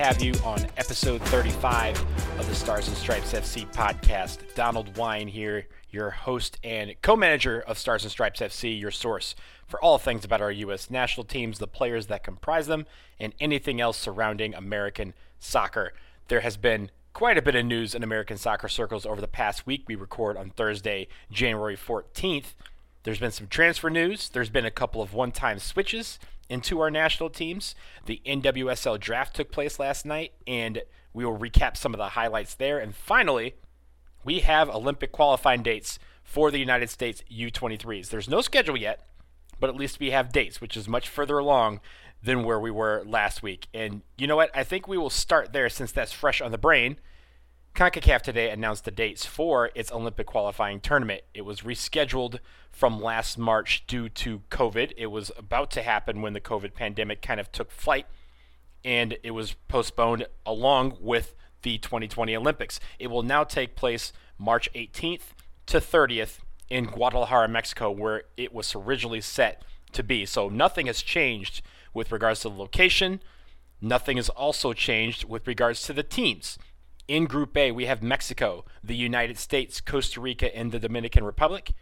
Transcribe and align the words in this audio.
have 0.00 0.22
you 0.22 0.32
on 0.46 0.66
episode 0.78 1.20
35 1.24 2.00
of 2.38 2.48
the 2.48 2.54
Stars 2.54 2.88
and 2.88 2.96
Stripes 2.96 3.34
FC 3.34 3.70
podcast. 3.70 4.38
Donald 4.54 4.96
Wine 4.96 5.28
here, 5.28 5.66
your 5.90 6.08
host 6.08 6.58
and 6.64 6.94
co 7.02 7.16
manager 7.16 7.60
of 7.60 7.76
Stars 7.76 8.02
and 8.04 8.10
Stripes 8.10 8.40
FC, 8.40 8.80
your 8.80 8.90
source 8.90 9.34
for 9.66 9.78
all 9.84 9.98
things 9.98 10.24
about 10.24 10.40
our 10.40 10.50
U.S. 10.52 10.88
national 10.88 11.24
teams, 11.24 11.58
the 11.58 11.66
players 11.66 12.06
that 12.06 12.24
comprise 12.24 12.66
them, 12.66 12.86
and 13.18 13.34
anything 13.40 13.78
else 13.78 13.98
surrounding 13.98 14.54
American 14.54 15.12
soccer. 15.38 15.92
There 16.28 16.40
has 16.40 16.56
been 16.56 16.90
quite 17.12 17.36
a 17.36 17.42
bit 17.42 17.54
of 17.54 17.66
news 17.66 17.94
in 17.94 18.02
American 18.02 18.38
soccer 18.38 18.68
circles 18.68 19.04
over 19.04 19.20
the 19.20 19.28
past 19.28 19.66
week. 19.66 19.84
We 19.86 19.96
record 19.96 20.38
on 20.38 20.48
Thursday, 20.48 21.08
January 21.30 21.76
14th. 21.76 22.54
There's 23.02 23.20
been 23.20 23.32
some 23.32 23.48
transfer 23.48 23.90
news. 23.90 24.30
There's 24.30 24.48
been 24.48 24.64
a 24.64 24.70
couple 24.70 25.02
of 25.02 25.12
one 25.12 25.30
time 25.30 25.58
switches 25.58 26.18
into 26.50 26.80
our 26.80 26.90
national 26.90 27.30
teams. 27.30 27.74
The 28.04 28.20
NWSL 28.26 29.00
draft 29.00 29.34
took 29.34 29.50
place 29.50 29.78
last 29.78 30.04
night, 30.04 30.32
and 30.46 30.82
we 31.14 31.24
will 31.24 31.38
recap 31.38 31.76
some 31.76 31.94
of 31.94 31.98
the 31.98 32.10
highlights 32.10 32.54
there. 32.54 32.78
And 32.78 32.94
finally, 32.94 33.54
we 34.24 34.40
have 34.40 34.68
Olympic 34.68 35.12
qualifying 35.12 35.62
dates 35.62 35.98
for 36.22 36.50
the 36.50 36.58
United 36.58 36.90
States 36.90 37.22
U23s. 37.30 38.10
There's 38.10 38.28
no 38.28 38.40
schedule 38.40 38.76
yet, 38.76 39.06
but 39.58 39.70
at 39.70 39.76
least 39.76 40.00
we 40.00 40.10
have 40.10 40.32
dates, 40.32 40.60
which 40.60 40.76
is 40.76 40.88
much 40.88 41.08
further 41.08 41.38
along 41.38 41.80
than 42.22 42.44
where 42.44 42.60
we 42.60 42.70
were 42.70 43.02
last 43.06 43.42
week. 43.42 43.68
And 43.72 44.02
you 44.18 44.26
know 44.26 44.36
what? 44.36 44.50
I 44.54 44.64
think 44.64 44.86
we 44.86 44.98
will 44.98 45.10
start 45.10 45.52
there 45.52 45.68
since 45.68 45.92
that's 45.92 46.12
fresh 46.12 46.40
on 46.40 46.50
the 46.50 46.58
brain. 46.58 46.98
CONCACAF 47.74 48.20
today 48.20 48.50
announced 48.50 48.84
the 48.84 48.90
dates 48.90 49.24
for 49.24 49.70
its 49.74 49.92
Olympic 49.92 50.26
qualifying 50.26 50.80
tournament. 50.80 51.22
It 51.32 51.42
was 51.42 51.60
rescheduled 51.60 52.40
from 52.70 53.00
last 53.00 53.38
March 53.38 53.86
due 53.86 54.08
to 54.10 54.42
COVID. 54.50 54.92
It 54.96 55.06
was 55.06 55.30
about 55.38 55.70
to 55.72 55.82
happen 55.82 56.20
when 56.20 56.32
the 56.32 56.40
COVID 56.40 56.74
pandemic 56.74 57.22
kind 57.22 57.40
of 57.40 57.50
took 57.52 57.70
flight, 57.70 58.06
and 58.84 59.16
it 59.22 59.30
was 59.30 59.54
postponed 59.68 60.26
along 60.44 60.98
with 61.00 61.34
the 61.62 61.78
2020 61.78 62.36
Olympics. 62.36 62.80
It 62.98 63.06
will 63.06 63.22
now 63.22 63.44
take 63.44 63.76
place 63.76 64.12
March 64.36 64.68
18th 64.74 65.32
to 65.66 65.78
30th 65.78 66.38
in 66.68 66.86
Guadalajara, 66.86 67.48
Mexico, 67.48 67.90
where 67.90 68.24
it 68.36 68.52
was 68.52 68.74
originally 68.74 69.20
set 69.20 69.62
to 69.92 70.02
be. 70.02 70.26
So 70.26 70.48
nothing 70.48 70.86
has 70.86 71.02
changed 71.02 71.62
with 71.94 72.12
regards 72.12 72.40
to 72.40 72.48
the 72.48 72.54
location. 72.56 73.22
Nothing 73.80 74.16
has 74.16 74.28
also 74.28 74.72
changed 74.72 75.24
with 75.24 75.46
regards 75.46 75.82
to 75.84 75.92
the 75.92 76.02
teams. 76.02 76.58
In 77.10 77.24
Group 77.24 77.56
A, 77.56 77.72
we 77.72 77.86
have 77.86 78.04
Mexico, 78.04 78.64
the 78.84 78.94
United 78.94 79.36
States, 79.36 79.80
Costa 79.80 80.20
Rica, 80.20 80.56
and 80.56 80.70
the 80.70 80.78
Dominican 80.78 81.24
Republic. 81.24 81.72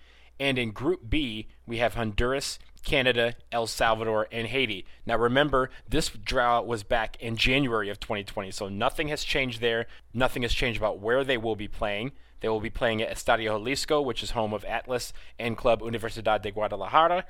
And 0.41 0.59
in 0.59 0.71
Group 0.71 1.11
B, 1.11 1.49
we 1.67 1.77
have 1.77 1.97
Honduras, 1.97 2.59
Canada, 2.83 3.35
El 3.53 3.67
Salvador, 3.67 4.27
and 4.33 4.47
Haiti. 4.47 4.87
Now 5.05 5.19
remember, 5.19 5.69
this 5.87 6.09
draw 6.09 6.63
was 6.63 6.83
back 6.83 7.19
in 7.21 7.37
January 7.37 7.91
of 7.91 8.01
2020, 8.01 8.51
so 8.53 8.71
nothing 8.71 9.09
has 9.09 9.23
changed 9.23 9.61
there. 9.61 9.87
Nothing 10.15 10.45
has 10.45 10.55
changed 10.55 10.81
about 10.81 10.99
where 10.99 11.23
they 11.23 11.37
will 11.37 11.57
be 11.57 11.69
playing. 11.69 12.13
They 12.41 12.49
will 12.49 12.63
be 12.63 12.71
playing 12.71 13.03
at 13.03 13.15
Estadio 13.15 13.51
Jalisco, 13.51 14.01
which 14.01 14.23
is 14.23 14.31
home 14.31 14.55
of 14.55 14.65
Atlas 14.65 15.13
and 15.39 15.59
Club 15.59 15.83
Universidad 15.83 16.41
de 16.41 16.53
Guadalajara. 16.53 17.27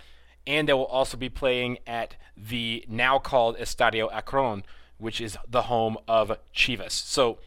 And 0.46 0.68
they 0.68 0.72
will 0.72 0.86
also 0.86 1.16
be 1.16 1.30
playing 1.30 1.78
at 1.84 2.14
the 2.36 2.84
now 2.86 3.18
called 3.18 3.58
Estadio 3.58 4.08
Akron, 4.12 4.62
which 4.98 5.20
is 5.20 5.36
the 5.48 5.62
home 5.62 5.96
of 6.06 6.38
Chivas. 6.54 6.92
So 6.92 7.38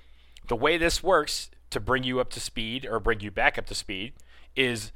the 0.51 0.57
way 0.57 0.77
this 0.77 1.01
works 1.01 1.49
to 1.69 1.79
bring 1.79 2.03
you 2.03 2.19
up 2.19 2.29
to 2.29 2.37
speed 2.41 2.85
or 2.85 2.99
bring 2.99 3.21
you 3.21 3.31
back 3.31 3.57
up 3.57 3.65
to 3.65 3.73
speed 3.73 4.11
is 4.53 4.91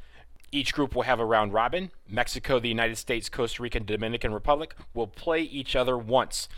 each 0.51 0.73
group 0.73 0.93
will 0.93 1.03
have 1.03 1.17
a 1.17 1.23
round 1.23 1.53
robin. 1.53 1.91
Mexico, 2.09 2.59
the 2.59 2.67
United 2.67 2.97
States, 2.97 3.29
Costa 3.29 3.63
Rica, 3.63 3.77
and 3.77 3.88
Dominican 3.88 4.33
Republic 4.33 4.75
will 4.94 5.07
play 5.07 5.39
each 5.39 5.73
other 5.73 5.97
once. 5.97 6.49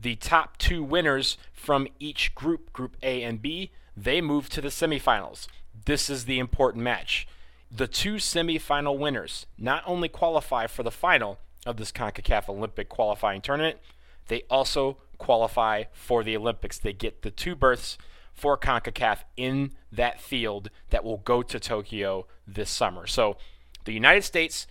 The 0.00 0.16
top 0.16 0.56
two 0.56 0.82
winners 0.82 1.36
from 1.52 1.86
each 1.98 2.34
group, 2.34 2.72
Group 2.72 2.96
A 3.02 3.22
and 3.22 3.42
B, 3.42 3.72
they 3.94 4.22
move 4.22 4.48
to 4.48 4.62
the 4.62 4.68
semifinals. 4.68 5.46
This 5.84 6.08
is 6.08 6.24
the 6.24 6.38
important 6.38 6.82
match. 6.82 7.28
The 7.70 7.88
two 7.88 8.14
semifinal 8.14 8.98
winners 8.98 9.44
not 9.58 9.82
only 9.84 10.08
qualify 10.08 10.66
for 10.66 10.82
the 10.82 10.90
final 10.90 11.40
of 11.66 11.76
this 11.76 11.92
CONCACAF 11.92 12.48
Olympic 12.48 12.88
qualifying 12.88 13.42
tournament, 13.42 13.80
they 14.28 14.44
also 14.48 14.96
qualify 15.18 15.84
for 15.92 16.24
the 16.24 16.38
Olympics. 16.38 16.78
They 16.78 16.94
get 16.94 17.20
the 17.20 17.30
two 17.30 17.54
berths 17.54 17.98
for 18.32 18.56
CONCACAF 18.56 19.18
in 19.36 19.72
that 19.92 20.20
field 20.20 20.70
that 20.90 21.04
will 21.04 21.18
go 21.18 21.42
to 21.42 21.60
Tokyo 21.60 22.26
this 22.46 22.70
summer. 22.70 23.06
So 23.06 23.36
the 23.84 23.92
United 23.92 24.22
States 24.22 24.66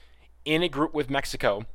in 0.45 0.63
a 0.63 0.69
group 0.69 0.93
with 0.93 1.09
Mexico, 1.09 1.65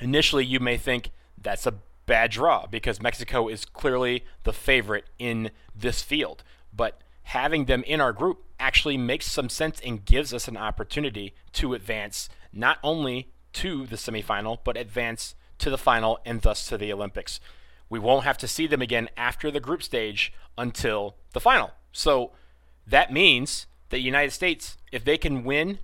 initially 0.00 0.44
you 0.44 0.60
may 0.60 0.76
think 0.76 1.10
that's 1.40 1.66
a 1.66 1.74
bad 2.06 2.30
draw 2.30 2.66
because 2.66 3.00
Mexico 3.00 3.48
is 3.48 3.64
clearly 3.64 4.24
the 4.42 4.52
favorite 4.52 5.06
in 5.18 5.50
this 5.74 6.02
field. 6.02 6.42
But 6.74 7.00
having 7.24 7.64
them 7.64 7.82
in 7.86 8.00
our 8.00 8.12
group 8.12 8.44
actually 8.60 8.96
makes 8.96 9.26
some 9.26 9.48
sense 9.48 9.80
and 9.84 10.04
gives 10.04 10.34
us 10.34 10.48
an 10.48 10.56
opportunity 10.56 11.34
to 11.52 11.74
advance 11.74 12.28
not 12.52 12.78
only 12.82 13.28
to 13.54 13.86
the 13.86 13.96
semifinal, 13.96 14.58
but 14.64 14.76
advance 14.76 15.34
to 15.58 15.70
the 15.70 15.78
final 15.78 16.18
and 16.24 16.42
thus 16.42 16.66
to 16.68 16.76
the 16.76 16.92
Olympics. 16.92 17.40
We 17.94 18.00
won't 18.00 18.24
have 18.24 18.38
to 18.38 18.48
see 18.48 18.66
them 18.66 18.82
again 18.82 19.08
after 19.16 19.52
the 19.52 19.60
group 19.60 19.80
stage 19.80 20.32
until 20.58 21.14
the 21.32 21.38
final. 21.38 21.70
So 21.92 22.32
that 22.88 23.12
means 23.12 23.68
that 23.90 23.98
the 23.98 24.02
United 24.02 24.32
States, 24.32 24.76
if 24.90 25.04
they 25.04 25.16
can 25.16 25.44
win, 25.44 25.78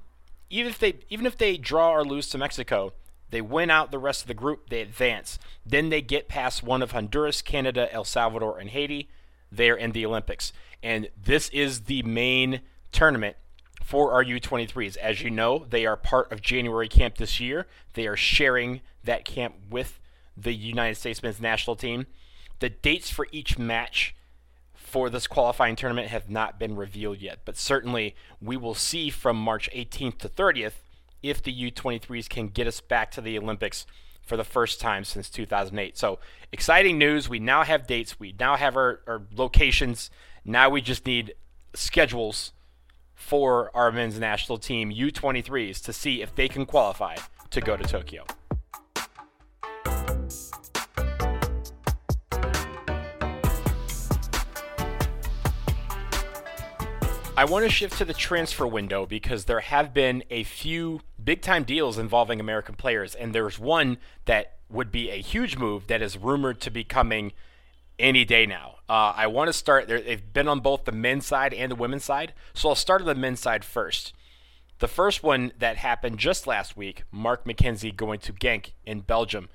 even 0.50 0.72
if 0.72 0.80
they 0.80 0.94
even 1.08 1.24
if 1.24 1.38
they 1.38 1.56
draw 1.56 1.92
or 1.92 2.04
lose 2.04 2.28
to 2.30 2.36
Mexico, 2.36 2.94
they 3.30 3.40
win 3.40 3.70
out 3.70 3.92
the 3.92 4.00
rest 4.00 4.22
of 4.22 4.26
the 4.26 4.34
group, 4.34 4.70
they 4.70 4.80
advance. 4.80 5.38
Then 5.64 5.90
they 5.90 6.02
get 6.02 6.26
past 6.26 6.64
one 6.64 6.82
of 6.82 6.90
Honduras, 6.90 7.42
Canada, 7.42 7.88
El 7.92 8.02
Salvador, 8.02 8.58
and 8.58 8.70
Haiti. 8.70 9.08
They're 9.52 9.76
in 9.76 9.92
the 9.92 10.04
Olympics. 10.04 10.52
And 10.82 11.10
this 11.16 11.48
is 11.50 11.82
the 11.82 12.02
main 12.02 12.62
tournament 12.90 13.36
for 13.84 14.10
our 14.14 14.24
U23s. 14.24 14.96
As 14.96 15.22
you 15.22 15.30
know, 15.30 15.64
they 15.70 15.86
are 15.86 15.96
part 15.96 16.32
of 16.32 16.42
January 16.42 16.88
camp 16.88 17.18
this 17.18 17.38
year. 17.38 17.68
They 17.94 18.08
are 18.08 18.16
sharing 18.16 18.80
that 19.04 19.24
camp 19.24 19.54
with 19.70 20.00
the 20.36 20.54
United 20.54 20.96
States 20.96 21.22
men's 21.22 21.40
national 21.40 21.76
team. 21.76 22.06
The 22.60 22.70
dates 22.70 23.10
for 23.10 23.26
each 23.32 23.58
match 23.58 24.14
for 24.74 25.08
this 25.08 25.26
qualifying 25.26 25.76
tournament 25.76 26.08
have 26.08 26.28
not 26.28 26.58
been 26.58 26.76
revealed 26.76 27.18
yet, 27.18 27.40
but 27.44 27.56
certainly 27.56 28.16
we 28.40 28.56
will 28.56 28.74
see 28.74 29.08
from 29.08 29.36
March 29.36 29.70
18th 29.72 30.18
to 30.18 30.28
30th 30.28 30.74
if 31.22 31.42
the 31.42 31.70
U23s 31.70 32.28
can 32.28 32.48
get 32.48 32.66
us 32.66 32.80
back 32.80 33.10
to 33.12 33.20
the 33.20 33.38
Olympics 33.38 33.86
for 34.22 34.36
the 34.36 34.44
first 34.44 34.80
time 34.80 35.04
since 35.04 35.30
2008. 35.30 35.96
So 35.96 36.18
exciting 36.52 36.98
news. 36.98 37.28
We 37.28 37.38
now 37.38 37.62
have 37.64 37.86
dates, 37.86 38.18
we 38.18 38.34
now 38.38 38.56
have 38.56 38.76
our, 38.76 39.00
our 39.06 39.22
locations. 39.34 40.10
Now 40.44 40.70
we 40.70 40.80
just 40.80 41.06
need 41.06 41.34
schedules 41.74 42.52
for 43.14 43.70
our 43.76 43.92
men's 43.92 44.18
national 44.18 44.58
team 44.58 44.92
U23s 44.92 45.82
to 45.84 45.92
see 45.92 46.22
if 46.22 46.34
they 46.34 46.48
can 46.48 46.66
qualify 46.66 47.16
to 47.50 47.60
go 47.60 47.76
to 47.76 47.84
Tokyo. 47.84 48.24
I 57.40 57.44
want 57.44 57.64
to 57.64 57.70
shift 57.70 57.96
to 57.96 58.04
the 58.04 58.12
transfer 58.12 58.66
window 58.66 59.06
because 59.06 59.46
there 59.46 59.60
have 59.60 59.94
been 59.94 60.22
a 60.28 60.42
few 60.42 61.00
big 61.24 61.40
time 61.40 61.64
deals 61.64 61.96
involving 61.96 62.38
American 62.38 62.74
players, 62.74 63.14
and 63.14 63.34
there's 63.34 63.58
one 63.58 63.96
that 64.26 64.58
would 64.68 64.92
be 64.92 65.08
a 65.08 65.22
huge 65.22 65.56
move 65.56 65.86
that 65.86 66.02
is 66.02 66.18
rumored 66.18 66.60
to 66.60 66.70
be 66.70 66.84
coming 66.84 67.32
any 67.98 68.26
day 68.26 68.44
now. 68.44 68.74
Uh, 68.90 69.14
I 69.16 69.26
want 69.26 69.48
to 69.48 69.54
start, 69.54 69.88
they've 69.88 70.32
been 70.34 70.48
on 70.48 70.60
both 70.60 70.84
the 70.84 70.92
men's 70.92 71.24
side 71.24 71.54
and 71.54 71.72
the 71.72 71.76
women's 71.76 72.04
side, 72.04 72.34
so 72.52 72.68
I'll 72.68 72.74
start 72.74 73.00
on 73.00 73.06
the 73.06 73.14
men's 73.14 73.40
side 73.40 73.64
first. 73.64 74.12
The 74.78 74.86
first 74.86 75.22
one 75.22 75.52
that 75.58 75.78
happened 75.78 76.18
just 76.18 76.46
last 76.46 76.76
week, 76.76 77.04
Mark 77.10 77.46
McKenzie 77.46 77.96
going 77.96 78.20
to 78.20 78.34
Genk 78.34 78.72
in 78.84 79.00
Belgium. 79.00 79.48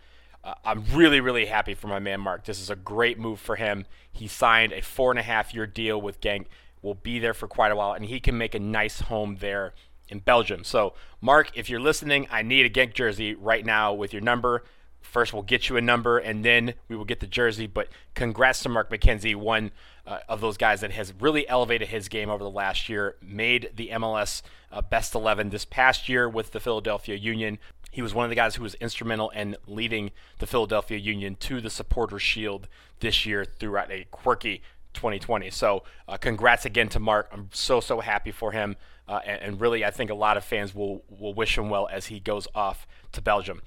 Uh, 0.44 0.56
I'm 0.65 0.86
really, 0.92 1.19
really 1.19 1.45
happy 1.45 1.75
for 1.75 1.86
my 1.86 2.00
man 2.00 2.19
Mark. 2.19 2.45
This 2.45 2.60
is 2.60 2.71
a 2.71 2.75
great 2.75 3.19
move 3.19 3.39
for 3.39 3.57
him. 3.57 3.86
He 4.12 4.27
signed 4.27 4.74
a 4.74 4.81
four 4.81 5.12
and 5.12 5.19
a 5.19 5.24
half 5.24 5.54
year 5.54 5.68
deal 5.68 6.01
with 6.01 6.19
Genk 6.19 6.48
will 6.86 6.94
be 6.96 7.20
there 7.20 7.34
for 7.34 7.48
quite 7.48 7.72
a 7.72 7.76
while, 7.76 7.92
and 7.92 8.06
he 8.06 8.20
can 8.20 8.38
make 8.38 8.56
a 8.56 8.60
nice 8.60 9.02
home 9.02 9.38
there 9.42 9.74
in 10.08 10.20
Belgium. 10.20 10.64
So, 10.64 10.94
Mark, 11.20 11.52
if 11.56 11.70
you're 11.70 11.80
listening, 11.80 12.28
I 12.32 12.44
need 12.44 12.66
a 12.66 12.70
Genk 12.70 12.94
jersey 12.94 13.34
right 13.34 13.66
now 13.66 13.92
with 13.94 14.14
your 14.14 14.22
number. 14.22 14.64
First, 15.02 15.34
we'll 15.34 15.44
get 15.44 15.68
you 15.68 15.78
a 15.78 15.82
number, 15.82 16.18
and 16.20 16.46
then 16.46 16.76
we 16.88 16.96
will 16.96 17.06
get 17.06 17.20
the 17.20 17.28
jersey. 17.28 17.68
But 17.68 17.90
congrats 18.14 18.62
to 18.64 18.70
Mark 18.70 18.90
McKenzie, 18.90 19.36
one 19.36 19.72
uh, 20.06 20.20
of 20.30 20.42
those 20.42 20.58
guys 20.58 20.82
that 20.82 20.92
has 20.92 21.14
really 21.20 21.48
elevated 21.50 21.88
his 21.88 22.08
game 22.08 22.30
over 22.30 22.44
the 22.44 22.50
last 22.50 22.88
year, 22.88 23.16
made 23.22 23.72
the 23.76 23.90
MLS 23.90 24.42
uh, 24.72 24.82
best 24.82 25.16
11 25.16 25.50
this 25.50 25.66
past 25.66 26.08
year 26.08 26.30
with 26.30 26.52
the 26.52 26.60
Philadelphia 26.60 27.16
Union. 27.16 27.58
He 27.92 28.02
was 28.02 28.14
one 28.14 28.26
of 28.26 28.30
the 28.30 28.36
guys 28.36 28.56
who 28.56 28.64
was 28.64 28.76
instrumental 28.76 29.30
in 29.30 29.56
leading 29.66 30.12
the 30.40 30.48
Philadelphia 30.48 30.98
Union 30.98 31.36
to 31.38 31.62
the 31.62 31.70
Supporters 31.70 32.22
Shield 32.22 32.68
this 33.00 33.26
year 33.26 33.46
throughout 33.46 33.90
a 33.90 34.06
quirky 34.12 34.62
2020. 34.95 35.50
So, 35.51 35.83
uh, 36.07 36.18
congrats 36.18 36.65
again 36.65 36.89
to 36.89 37.00
Mark. 37.00 37.30
I'm 37.31 37.50
so 37.53 37.80
so 37.80 38.00
happy 38.00 38.31
for 38.31 38.51
him, 38.51 38.75
uh, 39.07 39.19
and, 39.25 39.42
and, 39.42 39.62
really, 39.62 39.86
I 39.86 39.92
think 39.92 40.09
a 40.09 40.15
lot 40.15 40.38
of 40.38 40.44
fans 40.44 40.74
will 40.74 41.03
will 41.09 41.33
wish 41.33 41.57
him 41.57 41.69
well 41.69 41.88
as 41.92 42.07
he 42.07 42.19
goes 42.19 42.47
off 42.56 42.88
to 43.12 43.21
Belgium. 43.21 43.62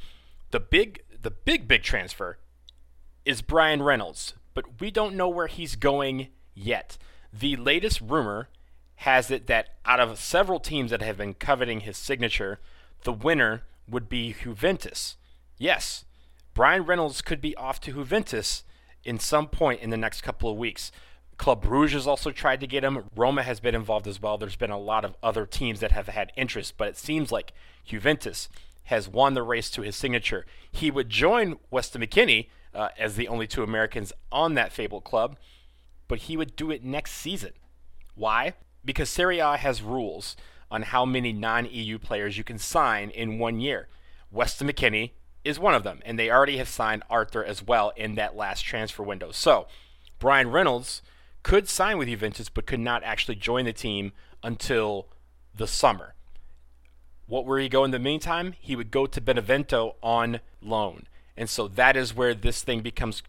The 0.50 0.60
big 0.60 1.02
the 1.20 1.30
big 1.30 1.69
big 1.69 1.82
transfer 1.82 2.38
is 3.25 3.42
Bryan 3.42 3.82
Reynolds, 3.82 4.34
but 4.54 4.80
we 4.80 4.90
don't 4.90 5.14
know 5.14 5.28
where 5.28 5.46
he's 5.46 5.76
going 5.76 6.28
yet. 6.54 6.98
The 7.32 7.56
latest 7.56 8.00
rumor 8.00 8.48
has 8.96 9.31
it 9.31 9.46
that 9.46 9.76
out 9.84 10.00
of 10.00 10.19
several 10.19 10.58
teams 10.58 10.90
that 10.90 11.02
have 11.02 11.19
been 11.19 11.34
coveting 11.34 11.81
his 11.81 11.96
signature, 11.96 12.58
the 13.04 13.12
winner 13.12 13.62
would 13.88 14.08
be 14.08 14.34
Juventus. 14.42 15.16
Yes, 15.56 16.04
Bryan 16.54 16.84
Reynolds 16.84 17.22
could 17.22 17.40
be 17.40 17.56
off 17.56 17.81
to 17.82 17.92
Juventus 17.92 18.64
in 19.04 19.19
some 19.19 19.46
point 19.46 19.81
in 19.81 19.90
the 19.90 19.96
next 19.96 20.22
couple 20.22 20.50
of 20.50 20.56
weeks. 20.56 20.90
Club 21.38 21.64
Brugge 21.64 21.93
has 21.93 22.06
also 22.06 22.32
tried 22.32 22.61
to 22.61 22.67
get 22.67 22.85
him. 22.85 23.05
Roma 23.17 23.44
has 23.44 23.61
been 23.61 23.75
involved 23.75 24.08
as 24.08 24.20
well. 24.20 24.37
There's 24.37 24.56
been 24.56 24.70
a 24.70 24.79
lot 24.79 25.05
of 25.05 25.17
other 25.23 25.46
teams 25.46 25.81
that 25.81 25.93
have 25.93 26.08
had 26.08 26.32
interest, 26.37 26.75
but 26.76 26.88
it 26.88 26.99
seems 26.99 27.31
like 27.31 27.52
Juventus 27.85 28.49
has 28.85 29.08
won 29.08 29.35
the 29.35 29.43
race 29.43 29.70
to 29.70 29.82
his 29.82 29.94
signature. 29.94 30.44
He 30.70 30.90
would 30.90 31.08
join 31.08 31.58
Weston 31.70 32.02
McKennie 32.02 32.49
uh, 32.75 32.88
as 32.99 33.14
the 33.14 33.29
only 33.29 33.46
two 33.46 33.62
Americans 33.62 34.12
on 34.32 34.55
that 34.55 34.73
fabled 34.73 35.05
club, 35.05 35.38
but 36.08 36.20
he 36.20 36.37
would 36.37 36.56
do 36.56 36.70
it 36.70 36.85
next 36.85 37.12
season. 37.12 37.52
Why? 38.14 38.55
Because 38.84 39.08
Serie 39.08 39.38
A 39.38 39.56
has 39.56 39.81
rules 39.81 40.37
on 40.70 40.82
how 40.82 41.05
many 41.05 41.32
non 41.32 41.67
EU 41.70 41.99
players 41.99 42.37
you 42.37 42.44
can 42.44 42.58
sign 42.58 43.11
in 43.11 43.38
one 43.38 43.61
year. 43.61 43.88
Weston 44.31 44.69
McKennie 44.69 45.12
is 45.44 45.58
one 45.58 45.75
of 45.75 45.84
them, 45.84 46.00
and 46.05 46.19
they 46.19 46.31
already 46.31 46.56
have 46.56 46.69
signed 46.69 47.05
Arthur 47.08 47.44
as 47.44 47.62
well 47.62 47.93
in 47.96 48.17
that 48.17 48.37
last 48.37 48.62
transfer 48.62 49.02
window. 49.02 49.31
So, 49.31 49.69
Bryan 50.19 50.50
Reynolds 50.50 51.00
could 51.48 51.66
sign 51.66 51.96
with 51.96 52.08
Juventus, 52.08 52.50
but 52.50 52.66
could 52.66 52.78
not 52.78 53.02
actually 53.04 53.34
join 53.34 53.64
the 53.64 53.72
team 53.72 54.12
until 54.42 55.06
the 55.54 55.66
summer. 55.66 56.12
What 57.26 57.46
where 57.46 57.58
he 57.58 57.70
go 57.70 57.84
in 57.84 57.90
the 57.90 57.98
meantime? 57.98 58.52
He 58.60 58.76
would 58.76 58.90
go 58.90 59.06
to 59.06 59.18
Benevento 59.18 59.96
on 60.02 60.40
loan. 60.60 61.06
And 61.38 61.48
so 61.48 61.66
that 61.66 61.96
is 61.96 62.14
where 62.14 62.34
this 62.34 62.62
thing 62.62 62.82
becomes 62.82 63.22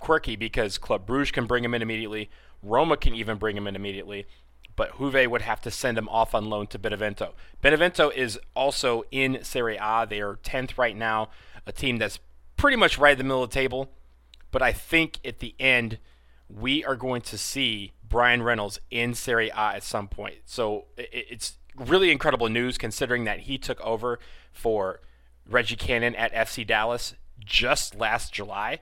quirky 0.00 0.36
because 0.36 0.78
Club 0.78 1.06
Brugge 1.06 1.34
can 1.34 1.44
bring 1.44 1.64
him 1.64 1.74
in 1.74 1.82
immediately. 1.82 2.30
Roma 2.62 2.96
can 2.96 3.14
even 3.14 3.36
bring 3.36 3.58
him 3.58 3.66
in 3.66 3.76
immediately. 3.76 4.26
But 4.74 4.96
Juve 4.96 5.30
would 5.30 5.42
have 5.42 5.60
to 5.60 5.70
send 5.70 5.98
him 5.98 6.08
off 6.08 6.34
on 6.34 6.48
loan 6.48 6.68
to 6.68 6.78
Benevento. 6.78 7.34
Benevento 7.60 8.08
is 8.08 8.40
also 8.54 9.04
in 9.10 9.44
Serie 9.44 9.76
A. 9.76 10.06
They 10.08 10.22
are 10.22 10.36
10th 10.36 10.78
right 10.78 10.96
now, 10.96 11.28
a 11.66 11.72
team 11.72 11.98
that's 11.98 12.20
pretty 12.56 12.78
much 12.78 12.96
right 12.96 13.12
in 13.12 13.18
the 13.18 13.24
middle 13.24 13.42
of 13.42 13.50
the 13.50 13.54
table. 13.54 13.90
But 14.50 14.62
I 14.62 14.72
think 14.72 15.18
at 15.26 15.40
the 15.40 15.54
end, 15.60 15.98
we 16.48 16.84
are 16.84 16.96
going 16.96 17.22
to 17.22 17.38
see 17.38 17.92
Bryan 18.08 18.42
Reynolds 18.42 18.80
in 18.90 19.14
Serie 19.14 19.50
A 19.50 19.74
at 19.74 19.82
some 19.82 20.08
point. 20.08 20.36
So 20.44 20.86
it's 20.96 21.58
really 21.76 22.10
incredible 22.10 22.48
news 22.48 22.78
considering 22.78 23.24
that 23.24 23.40
he 23.40 23.58
took 23.58 23.80
over 23.80 24.18
for 24.52 25.00
Reggie 25.48 25.76
Cannon 25.76 26.14
at 26.14 26.32
FC 26.32 26.66
Dallas 26.66 27.14
just 27.38 27.94
last 27.94 28.32
July. 28.32 28.80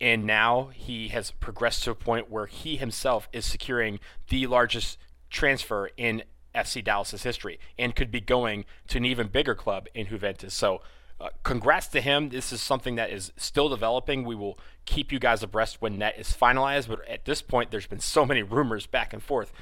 And 0.00 0.24
now 0.24 0.70
he 0.74 1.08
has 1.08 1.30
progressed 1.30 1.84
to 1.84 1.92
a 1.92 1.94
point 1.94 2.30
where 2.30 2.46
he 2.46 2.76
himself 2.76 3.28
is 3.32 3.44
securing 3.44 4.00
the 4.28 4.46
largest 4.46 4.98
transfer 5.30 5.90
in 5.96 6.24
FC 6.54 6.82
Dallas's 6.82 7.22
history 7.22 7.58
and 7.78 7.94
could 7.94 8.10
be 8.10 8.20
going 8.20 8.64
to 8.88 8.98
an 8.98 9.04
even 9.04 9.28
bigger 9.28 9.54
club 9.54 9.86
in 9.94 10.08
Juventus. 10.08 10.54
So 10.54 10.82
uh, 11.20 11.28
congrats 11.42 11.86
to 11.88 12.00
him. 12.00 12.30
This 12.30 12.52
is 12.52 12.60
something 12.60 12.96
that 12.96 13.10
is 13.10 13.32
still 13.36 13.68
developing. 13.68 14.24
We 14.24 14.34
will 14.34 14.58
keep 14.84 15.12
you 15.12 15.18
guys 15.18 15.42
abreast 15.42 15.80
when 15.80 15.98
that 15.98 16.18
is 16.18 16.28
finalized. 16.28 16.88
But 16.88 17.06
at 17.08 17.24
this 17.24 17.42
point, 17.42 17.70
there's 17.70 17.86
been 17.86 18.00
so 18.00 18.26
many 18.26 18.42
rumors 18.42 18.86
back 18.86 19.12
and 19.12 19.22
forth. 19.22 19.52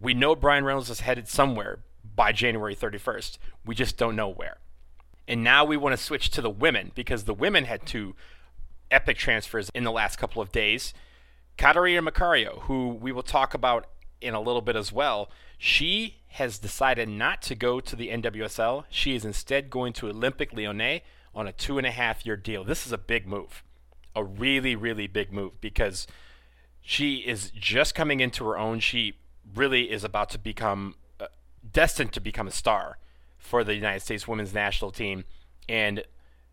We 0.00 0.14
know 0.14 0.34
Bryan 0.34 0.64
Reynolds 0.64 0.90
is 0.90 1.00
headed 1.00 1.28
somewhere 1.28 1.78
by 2.14 2.32
January 2.32 2.76
31st. 2.76 3.38
We 3.64 3.74
just 3.74 3.96
don't 3.96 4.16
know 4.16 4.28
where. 4.28 4.58
And 5.28 5.42
now 5.42 5.64
we 5.64 5.76
want 5.76 5.96
to 5.96 6.02
switch 6.02 6.30
to 6.30 6.40
the 6.40 6.50
women 6.50 6.92
because 6.94 7.24
the 7.24 7.34
women 7.34 7.64
had 7.64 7.86
two 7.86 8.14
epic 8.90 9.16
transfers 9.16 9.70
in 9.74 9.84
the 9.84 9.90
last 9.90 10.16
couple 10.16 10.40
of 10.40 10.52
days. 10.52 10.94
Catarina 11.56 12.02
Macario, 12.02 12.60
who 12.62 12.88
we 12.88 13.12
will 13.12 13.22
talk 13.22 13.54
about 13.54 13.86
in 14.20 14.34
a 14.34 14.40
little 14.40 14.60
bit 14.60 14.76
as 14.76 14.92
well, 14.92 15.28
she 15.58 16.16
has 16.28 16.58
decided 16.58 17.08
not 17.08 17.40
to 17.42 17.54
go 17.54 17.80
to 17.80 17.96
the 17.96 18.08
NWSL. 18.08 18.84
She 18.90 19.14
is 19.14 19.24
instead 19.24 19.70
going 19.70 19.92
to 19.94 20.06
Olympique 20.06 20.52
Lyonnais 20.52 21.02
on 21.34 21.46
a 21.46 21.52
two 21.52 21.78
and 21.78 21.86
a 21.86 21.90
half 21.90 22.26
year 22.26 22.36
deal. 22.36 22.64
This 22.64 22.86
is 22.86 22.92
a 22.92 22.98
big 22.98 23.26
move, 23.26 23.62
a 24.14 24.22
really, 24.22 24.76
really 24.76 25.06
big 25.06 25.32
move 25.32 25.60
because 25.60 26.06
she 26.82 27.16
is 27.16 27.50
just 27.50 27.94
coming 27.94 28.20
into 28.20 28.44
her 28.44 28.58
own. 28.58 28.80
She 28.80 29.14
really 29.54 29.90
is 29.90 30.04
about 30.04 30.30
to 30.30 30.38
become 30.38 30.96
uh, 31.20 31.26
destined 31.72 32.12
to 32.12 32.20
become 32.20 32.48
a 32.48 32.52
star 32.52 32.98
for 33.38 33.64
the 33.64 33.74
United 33.74 34.00
States 34.00 34.28
women's 34.28 34.52
national 34.52 34.90
team. 34.90 35.24
And 35.68 36.04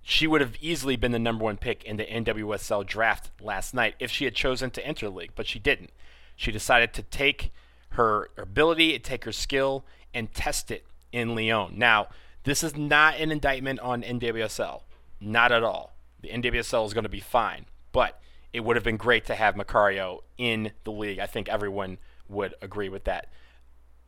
she 0.02 0.28
would 0.28 0.42
have 0.42 0.56
easily 0.62 0.96
been 0.96 1.12
the 1.12 1.20
number 1.20 1.44
one 1.44 1.58
pick 1.58 1.84
in 1.84 1.98
the 1.98 2.06
NWSL 2.06 2.86
draft 2.86 3.32
last 3.42 3.74
night 3.74 3.96
if 4.00 4.12
she 4.12 4.26
had 4.26 4.36
chosen 4.36 4.70
to 4.72 4.86
enter 4.86 5.08
the 5.08 5.16
league, 5.16 5.32
but 5.36 5.48
she 5.48 5.60
didn't. 5.60 5.92
She 6.36 6.52
decided 6.52 6.94
to 6.94 7.04
take 7.04 7.52
her 7.94 8.30
ability, 8.38 8.98
take 9.00 9.26
her 9.26 9.32
skill, 9.32 9.86
and 10.14 10.34
test 10.34 10.72
it 10.72 10.86
in 11.12 11.36
Lyon. 11.36 11.78
Now, 11.78 12.08
this 12.44 12.64
is 12.64 12.76
not 12.76 13.18
an 13.18 13.32
indictment 13.32 13.80
on 13.80 14.04
NWSL. 14.04 14.82
Not 15.20 15.52
at 15.52 15.64
all. 15.64 15.96
The 16.22 16.30
NWSL 16.30 16.86
is 16.86 16.94
going 16.94 17.04
to 17.04 17.10
be 17.10 17.20
fine. 17.20 17.66
But 17.92 18.20
it 18.52 18.62
would 18.62 18.76
have 18.76 18.84
been 18.84 18.98
great 18.98 19.26
to 19.26 19.36
have 19.36 19.56
Macario 19.56 20.20
in 20.38 20.72
the 20.84 20.92
league. 20.92 21.20
I 21.20 21.26
think 21.26 21.48
everyone 21.48 21.98
would 22.28 22.54
agree 22.62 22.90
with 22.90 23.06
that. 23.06 23.32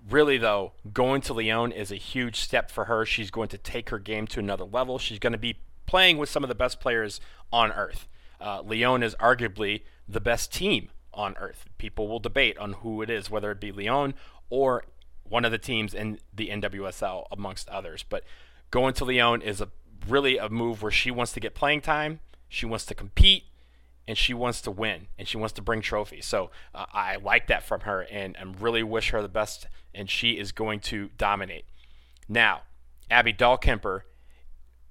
Really, 0.10 0.38
though, 0.38 0.74
going 0.94 1.22
to 1.22 1.34
Lyon 1.34 1.72
is 1.72 1.92
a 1.92 1.96
huge 1.96 2.40
step 2.40 2.70
for 2.70 2.86
her. 2.86 3.06
She's 3.06 3.32
going 3.32 3.50
to 3.50 3.58
take 3.58 3.90
her 3.90 4.00
game 4.00 4.28
to 4.28 4.40
another 4.40 4.66
level. 4.66 5.00
She's 5.00 5.20
going 5.20 5.34
to 5.34 5.40
be 5.40 5.60
playing 5.86 6.18
with 6.18 6.30
some 6.30 6.44
of 6.44 6.48
the 6.48 6.56
best 6.56 6.80
players 6.80 7.20
on 7.52 7.72
earth. 7.72 8.08
Uh, 8.40 8.62
Lyon 8.62 9.02
is 9.02 9.16
arguably 9.16 9.84
the 10.08 10.20
best 10.20 10.54
team 10.54 10.90
on 11.16 11.36
earth. 11.38 11.66
People 11.78 12.08
will 12.08 12.20
debate 12.20 12.58
on 12.58 12.74
who 12.74 13.02
it 13.02 13.10
is, 13.10 13.30
whether 13.30 13.52
it 13.52 13.60
be 13.60 13.72
Lyon 13.72 14.14
or 14.50 14.84
one 15.24 15.46
of 15.46 15.52
the 15.52 15.58
teams 15.58 15.94
in 15.94 16.20
the 16.34 16.50
NWSL, 16.50 17.26
amongst 17.32 17.68
others. 17.70 18.06
But 18.08 18.24
going 18.70 18.94
to 18.96 19.06
Lyon 19.06 19.42
is 19.42 19.62
a 19.62 19.70
really 20.08 20.38
a 20.38 20.50
move 20.50 20.82
where 20.82 20.92
she 20.92 21.10
wants 21.10 21.32
to 21.34 21.40
get 21.40 21.56
playing 21.56 21.82
time, 21.82 22.20
she 22.48 22.66
wants 22.66 22.86
to 22.86 22.96
compete, 22.96 23.46
and 24.08 24.18
she 24.18 24.34
wants 24.34 24.62
to 24.62 24.72
win, 24.72 25.08
and 25.18 25.28
she 25.28 25.38
wants 25.38 25.54
to 25.54 25.62
bring 25.62 25.82
trophies. 25.82 26.26
So 26.26 26.52
uh, 26.74 26.86
I 26.94 27.16
like 27.16 27.48
that 27.48 27.64
from 27.64 27.82
her, 27.82 28.02
and 28.02 28.38
I 28.40 28.44
really 28.60 28.84
wish 28.84 29.10
her 29.10 29.22
the 29.22 29.28
best. 29.28 29.68
And 29.94 30.10
she 30.10 30.32
is 30.32 30.52
going 30.52 30.82
to 30.82 31.10
dominate. 31.18 31.66
Now, 32.28 32.64
Abby 33.10 33.34
Dahlkemper 33.34 34.02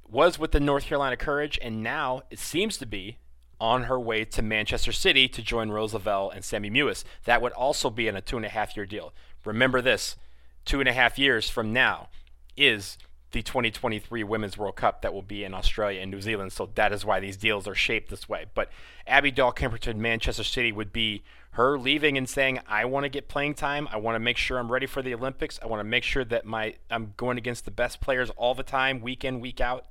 was 0.09 0.39
with 0.39 0.53
the 0.53 0.61
North 0.61 0.85
Carolina 0.85 1.17
Courage, 1.17 1.59
and 1.63 1.83
now 1.83 2.23
it 2.31 2.39
seems 2.39 2.79
to 2.79 2.87
be 2.87 3.19
on 3.61 3.85
her 3.85 3.99
way 3.99 4.25
to 4.25 4.43
Manchester 4.43 4.93
City 4.93 5.29
to 5.29 5.43
join 5.43 5.71
Rose 5.71 5.95
Lavelle 5.95 6.31
and 6.31 6.45
Sammy 6.45 6.71
Mewis. 6.71 7.05
That 7.25 7.43
would 7.43 7.53
also 7.53 7.91
be 7.91 8.09
in 8.09 8.17
a 8.17 8.21
two 8.21 8.37
and 8.37 8.47
a 8.47 8.51
half 8.51 8.77
year 8.77 8.87
deal. 8.87 9.13
Remember 9.45 9.81
this 9.81 10.17
two 10.65 10.81
and 10.81 10.89
a 10.89 10.93
half 10.93 11.19
years 11.19 11.49
from 11.49 11.73
now 11.73 12.09
is 12.57 12.99
the 13.33 13.43
2023 13.43 14.23
Women's 14.23 14.57
World 14.57 14.77
Cup 14.77 15.03
that 15.03 15.13
will 15.13 15.23
be 15.23 15.43
in 15.43 15.55
Australia 15.55 16.01
and 16.01 16.11
New 16.11 16.21
Zealand. 16.21 16.53
So 16.53 16.71
that 16.77 16.93
is 16.93 17.05
why 17.05 17.19
these 17.19 17.37
deals 17.37 17.67
are 17.67 17.75
shaped 17.75 18.09
this 18.09 18.29
way. 18.29 18.47
But 18.55 18.71
Abby 19.07 19.33
Dahlkemper 19.33 19.79
to 19.81 19.95
Manchester 19.95 20.45
City 20.45 20.71
would 20.71 20.93
be 20.93 21.25
her 21.51 21.77
leaving 21.77 22.17
and 22.17 22.29
saying, 22.29 22.61
"I 22.69 22.85
want 22.85 23.05
to 23.05 23.09
get 23.09 23.29
playing 23.29 23.55
time. 23.55 23.89
I 23.91 23.97
want 23.97 24.15
to 24.15 24.21
make 24.21 24.37
sure 24.37 24.59
I'm 24.59 24.71
ready 24.71 24.87
for 24.87 25.03
the 25.03 25.15
Olympics. 25.15 25.59
I 25.63 25.67
want 25.67 25.81
to 25.81 25.85
make 25.85 26.05
sure 26.05 26.25
that 26.25 26.45
my 26.45 26.77
I'm 26.91 27.15
going 27.17 27.37
against 27.37 27.65
the 27.65 27.71
best 27.73 28.01
players 28.01 28.31
all 28.31 28.55
the 28.55 28.63
time, 28.63 29.01
week 29.01 29.25
in, 29.25 29.41
week 29.41 29.61
out, 29.61 29.87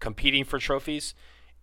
competing 0.00 0.44
for 0.44 0.58
trophies." 0.58 1.14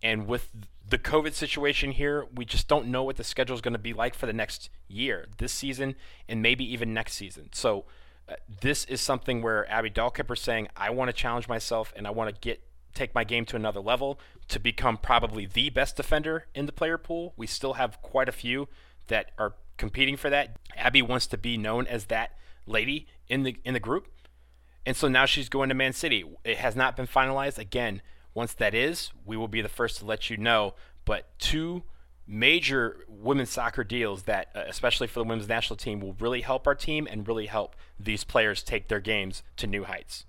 And 0.02 0.26
with 0.28 0.50
the 0.88 0.98
COVID 0.98 1.32
situation 1.32 1.92
here, 1.92 2.26
we 2.34 2.44
just 2.44 2.68
don't 2.68 2.88
know 2.88 3.02
what 3.02 3.16
the 3.16 3.24
schedule 3.24 3.54
is 3.54 3.60
going 3.60 3.72
to 3.72 3.78
be 3.78 3.92
like 3.92 4.14
for 4.14 4.26
the 4.26 4.32
next 4.32 4.70
year, 4.88 5.26
this 5.38 5.52
season, 5.52 5.94
and 6.28 6.42
maybe 6.42 6.64
even 6.72 6.92
next 6.92 7.14
season. 7.14 7.48
So, 7.52 7.84
uh, 8.28 8.34
this 8.60 8.84
is 8.86 9.00
something 9.00 9.42
where 9.42 9.70
Abby 9.70 9.90
Dahlkemper 9.90 10.32
is 10.32 10.40
saying, 10.40 10.68
I 10.76 10.90
want 10.90 11.08
to 11.08 11.12
challenge 11.12 11.46
myself 11.46 11.92
and 11.94 12.06
I 12.06 12.10
want 12.10 12.34
to 12.34 12.40
get 12.40 12.62
take 12.94 13.14
my 13.14 13.24
game 13.24 13.44
to 13.44 13.56
another 13.56 13.80
level 13.80 14.20
to 14.46 14.60
become 14.60 14.96
probably 14.96 15.46
the 15.46 15.68
best 15.68 15.96
defender 15.96 16.46
in 16.54 16.66
the 16.66 16.72
player 16.72 16.96
pool. 16.96 17.34
We 17.36 17.46
still 17.46 17.74
have 17.74 18.00
quite 18.02 18.28
a 18.28 18.32
few 18.32 18.68
that 19.08 19.32
are 19.36 19.54
competing 19.76 20.16
for 20.16 20.30
that. 20.30 20.58
Abby 20.76 21.02
wants 21.02 21.26
to 21.28 21.36
be 21.36 21.56
known 21.58 21.86
as 21.86 22.06
that 22.06 22.38
lady 22.66 23.08
in 23.28 23.42
the 23.42 23.56
in 23.64 23.74
the 23.74 23.80
group. 23.80 24.08
And 24.86 24.96
so 24.96 25.08
now 25.08 25.26
she's 25.26 25.48
going 25.48 25.70
to 25.70 25.74
Man 25.74 25.92
City. 25.92 26.24
It 26.44 26.58
has 26.58 26.76
not 26.76 26.96
been 26.96 27.06
finalized. 27.06 27.58
Again, 27.58 28.02
once 28.34 28.52
that 28.54 28.74
is, 28.74 29.10
we 29.24 29.36
will 29.36 29.48
be 29.48 29.62
the 29.62 29.68
first 29.68 29.98
to 29.98 30.04
let 30.04 30.28
you 30.28 30.36
know. 30.36 30.74
But 31.04 31.38
two 31.38 31.84
major 32.26 33.04
women's 33.08 33.50
soccer 33.50 33.84
deals 33.84 34.24
that, 34.24 34.48
uh, 34.54 34.64
especially 34.66 35.06
for 35.06 35.20
the 35.20 35.24
women's 35.24 35.48
national 35.48 35.76
team, 35.76 36.00
will 36.00 36.16
really 36.18 36.40
help 36.40 36.66
our 36.66 36.74
team 36.74 37.06
and 37.10 37.26
really 37.28 37.46
help 37.46 37.76
these 37.98 38.24
players 38.24 38.62
take 38.62 38.88
their 38.88 39.00
games 39.00 39.42
to 39.56 39.66
new 39.66 39.84
heights. 39.84 40.24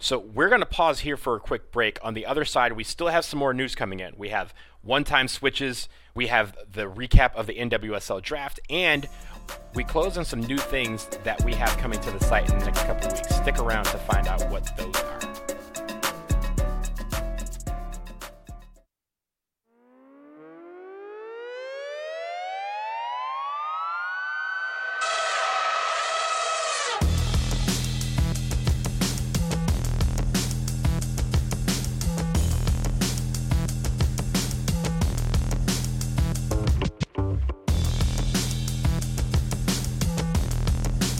So 0.00 0.18
we're 0.18 0.48
going 0.48 0.60
to 0.60 0.66
pause 0.66 1.00
here 1.00 1.16
for 1.16 1.34
a 1.34 1.40
quick 1.40 1.72
break. 1.72 1.98
On 2.02 2.14
the 2.14 2.24
other 2.24 2.44
side, 2.44 2.72
we 2.74 2.84
still 2.84 3.08
have 3.08 3.24
some 3.24 3.40
more 3.40 3.52
news 3.52 3.74
coming 3.74 3.98
in. 3.98 4.14
We 4.16 4.28
have 4.28 4.54
one-time 4.82 5.26
switches, 5.26 5.88
we 6.14 6.28
have 6.28 6.56
the 6.70 6.88
recap 6.88 7.34
of 7.34 7.46
the 7.46 7.54
NWSL 7.54 8.22
draft, 8.22 8.60
and 8.70 9.08
we 9.74 9.82
close 9.82 10.16
on 10.16 10.24
some 10.24 10.40
new 10.40 10.58
things 10.58 11.08
that 11.24 11.42
we 11.44 11.52
have 11.54 11.76
coming 11.78 12.00
to 12.00 12.10
the 12.12 12.20
site 12.24 12.48
in 12.48 12.58
the 12.60 12.64
next 12.64 12.84
couple 12.84 13.08
of 13.08 13.14
weeks. 13.14 13.34
Stick 13.34 13.58
around 13.58 13.86
to 13.86 13.98
find 13.98 14.28
out 14.28 14.48
what 14.50 14.76
those 14.76 14.94
are. 14.96 15.27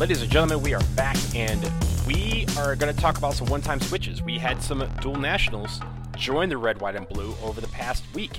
Ladies 0.01 0.23
and 0.23 0.31
gentlemen, 0.31 0.63
we 0.63 0.75
are 0.75 0.85
back 0.95 1.17
and 1.35 1.61
we 2.07 2.47
are 2.57 2.77
going 2.77 2.95
to 2.95 3.01
talk 3.01 3.19
about 3.19 3.35
some 3.35 3.49
one 3.49 3.61
time 3.61 3.81
switches. 3.81 4.23
We 4.23 4.39
had 4.39 4.63
some 4.63 4.89
dual 5.01 5.17
nationals 5.17 5.81
join 6.17 6.51
the 6.51 6.57
red, 6.57 6.81
white, 6.81 6.95
and 6.95 7.09
blue 7.09 7.35
over 7.43 7.61
the 7.61 7.67
past 7.67 8.05
week 8.15 8.39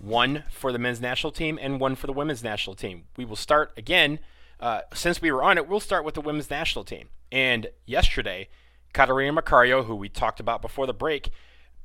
one 0.00 0.42
for 0.50 0.72
the 0.72 0.78
men's 0.78 0.98
national 0.98 1.32
team 1.32 1.58
and 1.60 1.78
one 1.80 1.96
for 1.96 2.06
the 2.06 2.14
women's 2.14 2.42
national 2.42 2.76
team. 2.76 3.04
We 3.18 3.26
will 3.26 3.36
start 3.36 3.74
again, 3.76 4.20
uh, 4.58 4.82
since 4.94 5.20
we 5.20 5.30
were 5.30 5.42
on 5.42 5.58
it, 5.58 5.68
we'll 5.68 5.80
start 5.80 6.02
with 6.02 6.14
the 6.14 6.22
women's 6.22 6.48
national 6.48 6.86
team. 6.86 7.10
And 7.30 7.66
yesterday, 7.84 8.48
Catarina 8.94 9.38
Macario, 9.38 9.84
who 9.84 9.96
we 9.96 10.08
talked 10.08 10.40
about 10.40 10.62
before 10.62 10.86
the 10.86 10.94
break, 10.94 11.28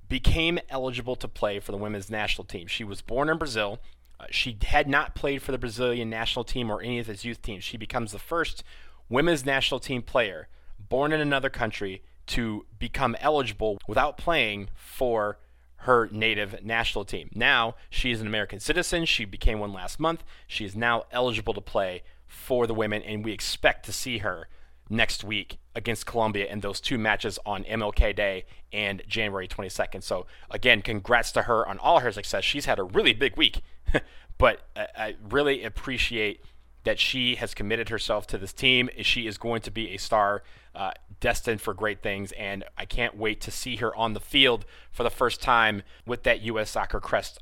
became 0.08 0.58
eligible 0.70 1.18
to 1.18 1.27
play 1.27 1.60
for 1.60 1.74
the 1.74 1.77
women's 1.77 2.10
national 2.10 2.46
team. 2.46 2.65
She 2.65 2.86
was 2.86 3.01
born 3.01 3.27
in 3.27 3.38
Brazil. 3.38 3.82
Uh, 4.22 4.27
she 4.32 4.58
had 4.63 4.88
not 4.88 5.15
played 5.15 5.41
for 5.41 5.51
the 5.51 5.58
Brazilian 5.58 6.10
national 6.10 6.46
team 6.46 6.70
or 6.70 6.82
any 6.82 7.00
of 7.00 7.10
its 7.10 7.25
youth 7.25 7.41
teams. 7.41 7.65
She 7.65 7.75
becomes 7.75 8.13
the 8.13 8.20
first 8.20 8.63
women's 9.12 9.46
national 9.46 9.80
team 9.80 10.01
player 10.01 10.48
born 10.80 11.12
in 11.12 11.20
another 11.20 11.50
country 11.50 12.01
to 12.27 12.65
become 12.80 13.15
eligible 13.20 13.77
without 13.88 14.18
playing 14.18 14.70
for 14.74 15.38
her 15.77 16.08
native 16.12 16.63
national 16.63 17.03
team. 17.03 17.30
Now 17.36 17.75
she 17.89 18.12
is 18.12 18.22
an 18.22 18.27
American 18.27 18.60
citizen. 18.60 19.06
She 19.06 19.25
became 19.25 19.60
one 19.60 19.74
last 19.74 20.00
month. 20.00 20.24
She 20.48 20.63
is 20.63 20.75
now 20.75 21.03
eligible 21.12 21.53
to 21.53 21.62
play 21.62 22.03
for 22.27 22.65
the 22.65 22.74
women, 22.74 23.01
and 23.01 23.25
we 23.25 23.34
expect 23.34 23.86
to 23.86 23.91
see 23.91 24.20
her 24.20 24.48
next 24.89 25.24
week 25.24 25.58
against 25.75 26.06
Colombia 26.06 26.46
in 26.46 26.62
those 26.62 26.80
two 26.80 26.98
matches 26.98 27.38
on 27.46 27.63
MLK 27.63 28.15
Day 28.15 28.46
and 28.72 29.01
January 29.08 29.48
22nd. 29.48 30.03
So, 30.03 30.25
again, 30.50 30.82
congrats 30.82 31.32
to 31.34 31.44
her 31.44 31.68
on 31.68 31.80
all 31.80 32.00
her 32.00 32.12
success. 32.12 32.44
She's 32.44 32.65
had 32.65 32.80
a 32.80 32.84
really 32.84 33.13
big 33.13 33.36
week, 33.36 33.62
but 34.38 34.62
I 34.75 35.15
really 35.30 35.63
appreciate 35.63 36.41
that 36.84 37.00
she 37.00 37.36
has 37.36 37.54
committed 37.54 37.90
herself 37.90 38.26
to 38.28 38.38
this 38.38 38.54
team. 38.54 38.90
She 39.02 39.28
is 39.28 39.38
going 39.38 39.62
to 39.62 39.72
be 39.72 39.90
a 39.90 39.98
star, 39.98 40.44
uh, 40.74 40.92
destined 41.20 41.62
for 41.62 41.74
great 41.74 42.02
things, 42.02 42.32
and 42.34 42.64
I 42.78 42.86
can't 42.86 43.18
wait 43.18 43.42
to 43.42 43.52
see 43.52 43.78
her 43.78 43.96
on 43.96 44.14
the 44.14 44.20
field 44.20 44.66
for 44.92 45.04
the 45.04 45.10
first 45.10 45.42
time 45.42 45.84
with 46.06 46.24
that 46.24 46.42
U.S. 46.42 46.72
soccer 46.72 47.00
crest 47.00 47.40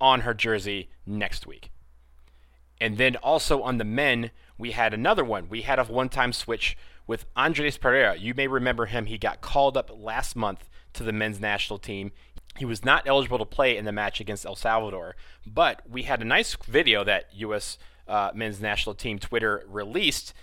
on 0.00 0.20
her 0.20 0.34
jersey 0.34 0.88
next 1.06 1.46
week. 1.46 1.70
And 2.80 2.96
then 2.96 3.16
also 3.16 3.62
on 3.62 3.76
the 3.76 3.84
men, 3.84 4.30
we 4.56 4.70
had 4.70 4.94
another 4.94 5.24
one. 5.24 5.48
We 5.48 5.62
had 5.62 5.78
a 5.78 5.84
one 5.84 6.08
time 6.08 6.32
switch 6.32 6.76
with 7.06 7.26
Andres 7.36 7.76
Perea. 7.76 8.14
You 8.14 8.34
may 8.34 8.46
remember 8.46 8.86
him. 8.86 9.06
He 9.06 9.18
got 9.18 9.40
called 9.40 9.76
up 9.76 9.90
last 9.94 10.34
month 10.36 10.70
to 10.94 11.02
the 11.02 11.12
men's 11.12 11.40
national 11.40 11.78
team. 11.78 12.12
He 12.56 12.64
was 12.64 12.84
not 12.84 13.06
eligible 13.06 13.38
to 13.38 13.44
play 13.44 13.76
in 13.76 13.84
the 13.84 13.92
match 13.92 14.20
against 14.20 14.44
El 14.44 14.56
Salvador, 14.56 15.14
but 15.46 15.82
we 15.88 16.02
had 16.04 16.20
a 16.20 16.24
nice 16.24 16.56
video 16.66 17.04
that 17.04 17.26
U.S. 17.34 17.78
Uh, 18.10 18.30
men's 18.34 18.60
national 18.60 18.94
team 18.94 19.18
Twitter 19.18 19.64
released 19.68 20.34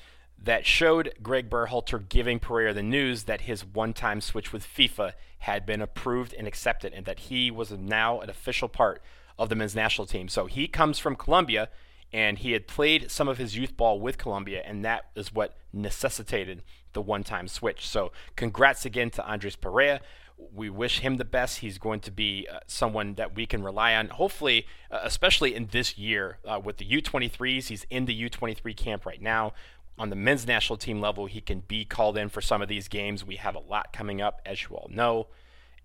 that 0.41 0.65
showed 0.65 1.13
Greg 1.21 1.49
Berhalter 1.49 2.07
giving 2.07 2.39
Perea 2.39 2.73
the 2.73 2.83
news 2.83 3.23
that 3.23 3.41
his 3.41 3.65
one 3.65 3.93
time 3.93 4.21
switch 4.21 4.53
with 4.53 4.65
FIFA 4.65 5.13
had 5.39 5.65
been 5.65 5.81
approved 5.81 6.33
and 6.33 6.47
accepted, 6.47 6.93
and 6.93 7.05
that 7.05 7.19
he 7.19 7.51
was 7.51 7.71
now 7.71 8.21
an 8.21 8.29
official 8.29 8.69
part 8.69 9.01
of 9.37 9.49
the 9.49 9.55
men's 9.55 9.75
national 9.75 10.07
team. 10.07 10.27
So 10.27 10.45
he 10.45 10.67
comes 10.67 10.99
from 10.99 11.15
Colombia 11.15 11.69
and 12.13 12.39
he 12.39 12.53
had 12.53 12.67
played 12.67 13.11
some 13.11 13.27
of 13.27 13.37
his 13.37 13.57
youth 13.57 13.75
ball 13.75 13.99
with 13.99 14.17
Colombia, 14.17 14.63
and 14.65 14.83
that 14.85 15.07
is 15.15 15.33
what 15.33 15.57
necessitated 15.73 16.63
the 16.93 17.01
one-time 17.01 17.47
switch. 17.47 17.85
So, 17.85 18.11
congrats 18.35 18.85
again 18.85 19.09
to 19.11 19.27
Andres 19.27 19.57
Perea. 19.57 19.99
We 20.37 20.69
wish 20.69 20.99
him 20.99 21.17
the 21.17 21.25
best. 21.25 21.59
He's 21.59 21.77
going 21.77 21.99
to 22.01 22.11
be 22.11 22.47
uh, 22.51 22.59
someone 22.67 23.15
that 23.15 23.35
we 23.35 23.45
can 23.45 23.63
rely 23.63 23.95
on. 23.95 24.09
Hopefully, 24.09 24.65
uh, 24.91 24.99
especially 25.03 25.55
in 25.55 25.67
this 25.71 25.97
year 25.97 26.37
uh, 26.45 26.59
with 26.63 26.77
the 26.77 26.85
U23s, 26.85 27.67
he's 27.67 27.85
in 27.89 28.05
the 28.05 28.29
U23 28.29 28.75
camp 28.75 29.05
right 29.05 29.21
now. 29.21 29.53
On 29.99 30.09
the 30.11 30.15
men's 30.15 30.45
national 30.45 30.77
team 30.77 31.01
level, 31.01 31.25
he 31.25 31.41
can 31.41 31.61
be 31.61 31.83
called 31.83 32.17
in 32.17 32.29
for 32.29 32.41
some 32.41 32.61
of 32.61 32.67
these 32.67 32.87
games. 32.87 33.25
We 33.25 33.37
have 33.37 33.55
a 33.55 33.59
lot 33.59 33.91
coming 33.93 34.21
up, 34.21 34.41
as 34.45 34.63
you 34.63 34.75
all 34.75 34.89
know. 34.91 35.27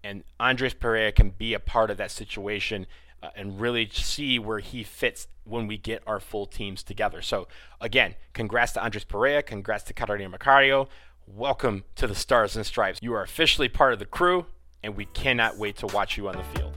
And 0.05 0.25
Andres 0.39 0.75
Perea 0.75 1.13
can 1.13 1.31
be 1.31 1.55
a 1.55 1.61
part 1.61 1.91
of 1.91 1.97
that 1.97 2.11
situation 2.11 2.87
uh, 3.23 3.31
and 3.37 3.61
really 3.61 3.89
see 3.91 4.39
where 4.39 4.59
he 4.59 4.83
fits 4.83 5.29
when 5.45 5.67
we 5.67 5.79
get 5.79 6.03
our 6.07 6.21
full 6.21 6.47
teams 6.47 6.83
together. 6.83 7.23
So, 7.23 7.49
again, 7.81 8.17
congrats 8.33 8.73
to 8.73 8.83
Andres 8.83 9.05
Perea, 9.05 9.43
congrats 9.43 9.85
to 9.85 9.95
Catarina 9.95 10.37
Macario. 10.37 10.89
Welcome 11.35 11.85
to 11.97 12.07
the 12.07 12.15
Stars 12.15 12.57
and 12.57 12.67
Stripes. 12.67 12.99
You 13.01 13.15
are 13.15 13.23
officially 13.23 13.69
part 13.71 13.95
of 13.95 13.99
the 13.99 14.05
crew, 14.05 14.45
and 14.83 14.95
we 14.95 15.07
cannot 15.07 15.57
wait 15.57 15.77
to 15.79 15.87
watch 15.87 16.19
you 16.19 16.29
on 16.29 16.37
the 16.37 16.45
field. 16.45 16.77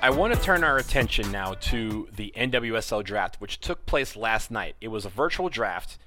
I 0.00 0.08
want 0.08 0.32
to 0.32 0.40
turn 0.40 0.64
our 0.64 0.78
attention 0.78 1.30
now 1.30 1.54
to 1.54 2.08
the 2.16 2.32
NWSL 2.38 3.04
draft, 3.04 3.36
which 3.38 3.60
took 3.60 3.84
place 3.84 4.16
last 4.16 4.50
night. 4.50 4.76
It 4.80 4.88
was 4.88 5.04
a 5.04 5.10
virtual 5.10 5.50
draft 5.50 5.98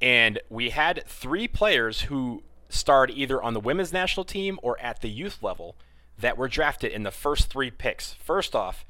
and 0.00 0.38
we 0.48 0.70
had 0.70 1.02
three 1.06 1.48
players 1.48 2.02
who 2.02 2.42
starred 2.68 3.10
either 3.10 3.42
on 3.42 3.54
the 3.54 3.60
women's 3.60 3.92
national 3.92 4.24
team 4.24 4.58
or 4.62 4.78
at 4.80 5.00
the 5.00 5.08
youth 5.08 5.42
level 5.42 5.76
that 6.18 6.36
were 6.36 6.48
drafted 6.48 6.92
in 6.92 7.02
the 7.02 7.10
first 7.10 7.50
three 7.50 7.70
picks. 7.70 8.12
First 8.14 8.54
off, 8.54 8.84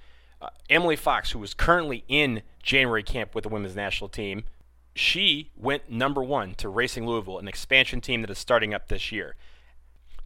uh, 0.44 0.50
Emily 0.68 0.96
Fox, 0.96 1.30
who 1.30 1.42
is 1.42 1.54
currently 1.54 2.04
in 2.06 2.42
January 2.62 3.02
camp 3.02 3.34
with 3.34 3.44
the 3.44 3.48
women's 3.48 3.74
national 3.74 4.08
team, 4.08 4.44
she 4.94 5.50
went 5.56 5.90
number 5.90 6.22
one 6.22 6.54
to 6.56 6.68
Racing 6.68 7.06
Louisville, 7.06 7.38
an 7.38 7.48
expansion 7.48 8.00
team 8.00 8.20
that 8.20 8.30
is 8.30 8.38
starting 8.38 8.74
up 8.74 8.88
this 8.88 9.10
year. 9.10 9.36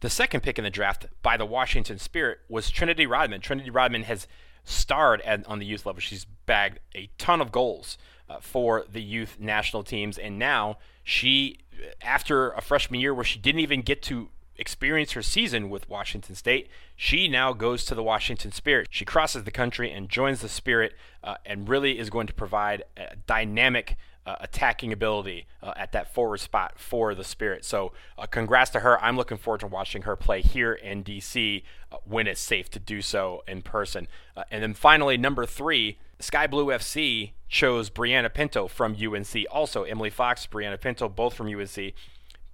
The 0.01 0.09
second 0.09 0.41
pick 0.41 0.57
in 0.57 0.63
the 0.63 0.69
draft 0.69 1.07
by 1.21 1.37
the 1.37 1.45
Washington 1.45 1.99
Spirit 1.99 2.39
was 2.49 2.69
Trinity 2.69 3.05
Rodman. 3.05 3.41
Trinity 3.41 3.69
Rodman 3.69 4.03
has 4.03 4.27
starred 4.63 5.21
at, 5.21 5.45
on 5.47 5.59
the 5.59 5.65
youth 5.65 5.85
level. 5.85 6.01
She's 6.01 6.25
bagged 6.45 6.79
a 6.93 7.09
ton 7.17 7.41
of 7.41 7.51
goals 7.51 7.97
uh, 8.29 8.39
for 8.39 8.85
the 8.91 9.01
youth 9.01 9.37
national 9.39 9.83
teams. 9.83 10.17
And 10.17 10.37
now 10.37 10.77
she, 11.03 11.59
after 12.01 12.51
a 12.51 12.61
freshman 12.61 12.99
year 12.99 13.13
where 13.13 13.25
she 13.25 13.39
didn't 13.39 13.61
even 13.61 13.81
get 13.81 14.01
to 14.03 14.29
experience 14.59 15.13
her 15.13 15.21
season 15.21 15.69
with 15.69 15.89
Washington 15.89 16.35
State, 16.35 16.69
she 16.95 17.27
now 17.27 17.53
goes 17.53 17.85
to 17.85 17.95
the 17.95 18.03
Washington 18.03 18.51
Spirit. 18.51 18.87
She 18.91 19.05
crosses 19.05 19.43
the 19.43 19.51
country 19.51 19.91
and 19.91 20.09
joins 20.09 20.41
the 20.41 20.49
Spirit 20.49 20.93
uh, 21.23 21.35
and 21.45 21.69
really 21.69 21.97
is 21.97 22.09
going 22.09 22.27
to 22.27 22.33
provide 22.33 22.83
a 22.97 23.15
dynamic 23.27 23.97
uh, 24.25 24.35
attacking 24.41 24.93
ability 24.93 25.47
uh, 25.63 25.73
at 25.75 25.91
that 25.91 26.13
forward 26.13 26.39
spot 26.39 26.77
for 26.77 27.15
the 27.15 27.23
Spirit. 27.23 27.65
So, 27.65 27.93
uh, 28.17 28.27
congrats 28.27 28.69
to 28.71 28.81
her. 28.81 29.01
I'm 29.03 29.17
looking 29.17 29.37
forward 29.37 29.61
to 29.61 29.67
watching 29.67 30.03
her 30.03 30.15
play 30.15 30.41
here 30.41 30.73
in 30.73 31.03
DC 31.03 31.63
uh, 31.91 31.97
when 32.05 32.27
it's 32.27 32.41
safe 32.41 32.69
to 32.71 32.79
do 32.79 33.01
so 33.01 33.43
in 33.47 33.63
person. 33.63 34.07
Uh, 34.37 34.43
and 34.51 34.61
then 34.61 34.73
finally, 34.75 35.17
number 35.17 35.45
three, 35.45 35.97
Sky 36.19 36.45
Blue 36.45 36.67
FC 36.67 37.31
chose 37.47 37.89
Brianna 37.89 38.31
Pinto 38.31 38.67
from 38.67 38.95
UNC. 38.95 39.45
Also, 39.49 39.83
Emily 39.83 40.09
Fox, 40.09 40.45
Brianna 40.45 40.79
Pinto, 40.79 41.09
both 41.09 41.33
from 41.33 41.47
UNC. 41.47 41.93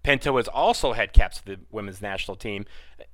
Pinto 0.06 0.38
has 0.38 0.48
also 0.48 0.94
had 0.94 1.14
caps 1.14 1.40
for 1.40 1.50
the 1.50 1.60
women's 1.72 2.00
national 2.00 2.38
team, 2.38 2.66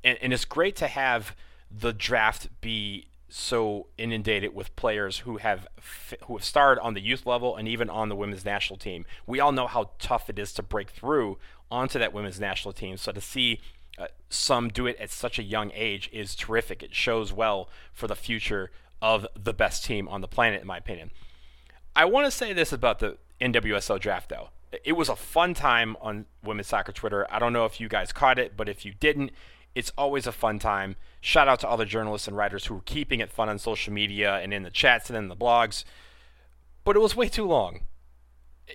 and, 0.03 0.17
and 0.21 0.33
it's 0.33 0.43
great 0.43 0.75
to 0.75 0.88
have 0.88 1.38
the 1.71 1.93
draft 1.93 2.50
be 2.60 3.07
so 3.29 3.88
inundated 3.98 4.53
with 4.53 4.75
players 4.75 5.19
who 5.19 5.38
have 5.38 5.69
who 6.25 6.36
have 6.36 6.43
starred 6.43 6.77
on 6.79 6.93
the 6.93 7.00
youth 7.00 7.25
level 7.25 7.55
and 7.55 7.65
even 7.65 7.89
on 7.89 8.10
the 8.10 8.15
women's 8.15 8.43
national 8.43 8.77
team. 8.77 9.05
We 9.25 9.39
all 9.39 9.53
know 9.53 9.67
how 9.67 9.91
tough 10.00 10.29
it 10.29 10.38
is 10.38 10.51
to 10.55 10.63
break 10.63 10.89
through 10.89 11.38
onto 11.71 11.98
that 11.98 12.12
women's 12.12 12.41
national 12.41 12.74
team. 12.74 12.98
So 12.98 13.13
to 13.13 13.21
see 13.21 13.62
uh, 13.98 14.07
some 14.29 14.67
do 14.67 14.86
it 14.86 14.98
at 14.98 15.12
such 15.12 15.39
a 15.39 15.43
young 15.43 15.71
age 15.74 16.10
is 16.12 16.36
terrific. 16.36 16.83
It 16.83 16.93
shows 16.93 17.31
well 17.31 17.69
for 17.93 18.07
the 18.07 18.17
future 18.17 18.69
of 19.01 19.25
the 19.41 19.53
best 19.53 19.86
team 19.86 20.10
on 20.10 20.19
the 20.19 20.27
planet, 20.27 20.60
in 20.60 20.67
my 20.67 20.79
opinion. 20.79 21.12
I 21.95 22.03
want 22.03 22.25
to 22.25 22.31
say 22.31 22.51
this 22.51 22.74
about 22.74 23.00
the 23.00 23.17
NWSL 23.39 24.01
draft, 24.01 24.27
though. 24.27 24.50
It 24.84 24.94
was 24.94 25.10
a 25.10 25.16
fun 25.16 25.54
time 25.54 25.98
on 26.01 26.25
women's 26.44 26.68
soccer 26.68 26.92
Twitter. 26.92 27.28
I 27.30 27.40
don't 27.40 27.54
know 27.54 27.66
if 27.66 27.80
you 27.80 27.90
guys 27.90 28.13
caught 28.13 28.40
it, 28.40 28.56
but 28.56 28.70
if 28.70 28.86
you 28.86 28.94
didn't, 28.94 29.32
it's 29.75 29.92
always 29.98 30.28
a 30.28 30.32
fun 30.32 30.60
time. 30.60 30.96
Shout 31.20 31.48
out 31.48 31.60
to 31.62 31.68
all 31.68 31.78
the 31.78 31.86
journalists 31.86 32.28
and 32.28 32.38
writers 32.38 32.66
who 32.66 32.75
were 32.75 32.82
keeping 32.82 33.20
it 33.20 33.32
fun 33.32 33.50
on 33.50 33.60
social 33.60 33.94
media 33.94 34.36
and 34.38 34.54
in 34.54 34.63
the 34.63 34.70
chats 34.70 35.10
and 35.10 35.18
in 35.18 35.28
the 35.28 35.36
blogs. 35.36 35.84
But 36.84 36.96
it 36.96 37.00
was 37.00 37.16
way 37.16 37.28
too 37.28 37.46
long. 37.46 37.82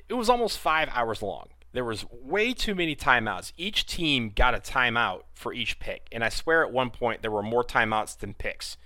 It 0.08 0.14
was 0.14 0.28
almost 0.28 0.58
five 0.58 0.88
hours 0.92 1.22
long. 1.22 1.48
There 1.72 1.84
was 1.84 2.04
way 2.10 2.52
too 2.52 2.74
many 2.74 2.94
timeouts. 2.94 3.52
Each 3.56 3.84
team 3.86 4.30
got 4.34 4.54
a 4.54 4.58
timeout 4.58 5.22
for 5.34 5.52
each 5.52 5.78
pick, 5.78 6.08
and 6.12 6.22
I 6.24 6.28
swear 6.28 6.64
at 6.64 6.72
one 6.72 6.90
point 6.90 7.22
there 7.22 7.30
were 7.30 7.42
more 7.42 7.64
timeouts 7.64 8.18
than 8.18 8.34
picks 8.34 8.76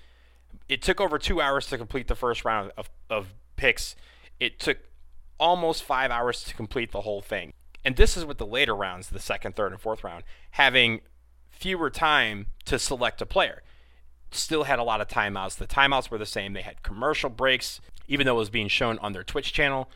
it 0.70 0.82
took 0.82 1.00
over 1.00 1.18
two 1.18 1.40
hours 1.40 1.66
to 1.66 1.76
complete 1.76 2.06
the 2.06 2.14
first 2.14 2.44
round 2.44 2.70
of, 2.76 2.88
of 3.10 3.34
picks. 3.56 3.96
It 4.38 4.60
took 4.60 4.78
almost 5.40 5.82
five 5.82 6.12
hours 6.12 6.44
to 6.44 6.54
complete 6.54 6.92
the 6.92 7.00
whole 7.00 7.22
thing. 7.22 7.52
And 7.84 7.96
this 7.96 8.16
is 8.16 8.24
with 8.24 8.38
the 8.38 8.46
later 8.46 8.76
rounds, 8.76 9.08
the 9.08 9.18
second, 9.18 9.56
third, 9.56 9.72
and 9.72 9.80
fourth 9.80 10.04
round, 10.04 10.22
having 10.52 11.00
fewer 11.48 11.90
time 11.90 12.46
to 12.66 12.78
select 12.78 13.22
a 13.22 13.26
player. 13.26 13.62
Still 14.30 14.64
had 14.64 14.78
a 14.78 14.84
lot 14.84 15.00
of 15.00 15.08
timeouts. 15.08 15.56
The 15.56 15.66
timeouts 15.66 16.10
were 16.10 16.18
the 16.18 16.26
same. 16.26 16.52
They 16.52 16.62
had 16.62 16.82
commercial 16.82 17.30
breaks, 17.30 17.80
even 18.06 18.26
though 18.26 18.36
it 18.36 18.38
was 18.38 18.50
being 18.50 18.68
shown 18.68 18.98
on 18.98 19.12
their 19.12 19.24
Twitch 19.24 19.52
channel. 19.52 19.90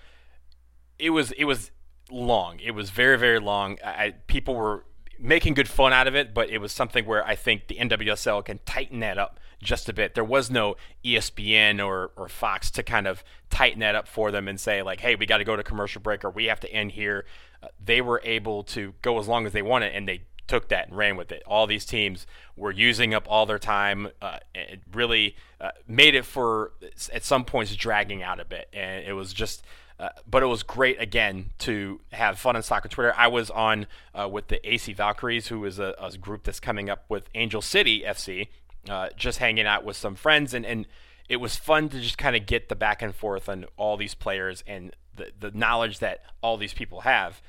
It 0.98 1.10
was 1.10 1.30
it 1.32 1.44
was 1.44 1.70
long. 2.10 2.58
It 2.58 2.72
was 2.72 2.90
very 2.90 3.18
very 3.18 3.38
long. 3.38 3.78
I, 3.84 4.14
people 4.26 4.56
were 4.56 4.86
making 5.24 5.54
good 5.54 5.68
fun 5.68 5.92
out 5.92 6.06
of 6.06 6.14
it, 6.14 6.34
but 6.34 6.50
it 6.50 6.58
was 6.58 6.70
something 6.70 7.06
where 7.06 7.26
I 7.26 7.34
think 7.34 7.66
the 7.66 7.76
NWSL 7.76 8.44
can 8.44 8.60
tighten 8.66 9.00
that 9.00 9.16
up 9.16 9.40
just 9.62 9.88
a 9.88 9.92
bit. 9.94 10.14
There 10.14 10.22
was 10.22 10.50
no 10.50 10.76
ESPN 11.02 11.84
or, 11.84 12.12
or 12.14 12.28
Fox 12.28 12.70
to 12.72 12.82
kind 12.82 13.06
of 13.06 13.24
tighten 13.48 13.80
that 13.80 13.94
up 13.94 14.06
for 14.06 14.30
them 14.30 14.46
and 14.46 14.60
say, 14.60 14.82
like, 14.82 15.00
hey, 15.00 15.14
we 15.16 15.24
got 15.24 15.38
to 15.38 15.44
go 15.44 15.56
to 15.56 15.62
commercial 15.62 16.02
break 16.02 16.24
or 16.24 16.30
we 16.30 16.44
have 16.44 16.60
to 16.60 16.70
end 16.70 16.92
here. 16.92 17.24
Uh, 17.62 17.68
they 17.82 18.02
were 18.02 18.20
able 18.22 18.62
to 18.64 18.92
go 19.00 19.18
as 19.18 19.26
long 19.26 19.46
as 19.46 19.52
they 19.54 19.62
wanted, 19.62 19.94
and 19.94 20.06
they 20.06 20.24
took 20.46 20.68
that 20.68 20.88
and 20.88 20.96
ran 20.96 21.16
with 21.16 21.32
it. 21.32 21.42
All 21.46 21.66
these 21.66 21.86
teams 21.86 22.26
were 22.54 22.70
using 22.70 23.14
up 23.14 23.24
all 23.26 23.46
their 23.46 23.58
time. 23.58 24.08
Uh, 24.20 24.40
it 24.54 24.82
really 24.92 25.36
uh, 25.58 25.70
made 25.88 26.14
it 26.14 26.26
for, 26.26 26.72
at 27.10 27.24
some 27.24 27.46
points, 27.46 27.74
dragging 27.74 28.22
out 28.22 28.40
a 28.40 28.44
bit. 28.44 28.68
And 28.74 29.06
it 29.06 29.14
was 29.14 29.32
just. 29.32 29.64
Uh, 30.04 30.10
but 30.28 30.42
it 30.42 30.46
was 30.46 30.62
great 30.62 31.00
again 31.00 31.50
to 31.56 31.98
have 32.12 32.38
fun 32.38 32.56
on 32.56 32.62
soccer 32.62 32.90
Twitter. 32.90 33.14
I 33.16 33.26
was 33.28 33.48
on 33.48 33.86
uh, 34.14 34.28
with 34.30 34.48
the 34.48 34.60
AC 34.70 34.92
Valkyries, 34.92 35.46
who 35.46 35.64
is 35.64 35.78
a, 35.78 35.94
a, 35.98 36.14
group 36.18 36.42
that's 36.42 36.60
coming 36.60 36.90
up 36.90 37.06
with 37.08 37.30
Angel 37.34 37.62
City 37.62 38.02
FC, 38.06 38.48
uh, 38.90 39.08
just 39.16 39.38
hanging 39.38 39.66
out 39.66 39.82
with 39.82 39.96
some 39.96 40.14
friends, 40.14 40.52
and, 40.52 40.66
and 40.66 40.86
it 41.30 41.36
was 41.36 41.56
fun 41.56 41.88
to 41.88 42.00
just 42.00 42.18
kind 42.18 42.36
of 42.36 42.44
get 42.44 42.68
the 42.68 42.76
back 42.76 43.00
and 43.00 43.14
forth 43.14 43.48
on 43.48 43.64
all 43.78 43.96
these 43.96 44.14
players 44.14 44.62
and 44.66 44.94
the, 45.16 45.32
the 45.40 45.50
knowledge 45.52 46.00
that 46.00 46.20
all 46.42 46.58
these 46.58 46.74
people 46.74 47.00
have 47.00 47.40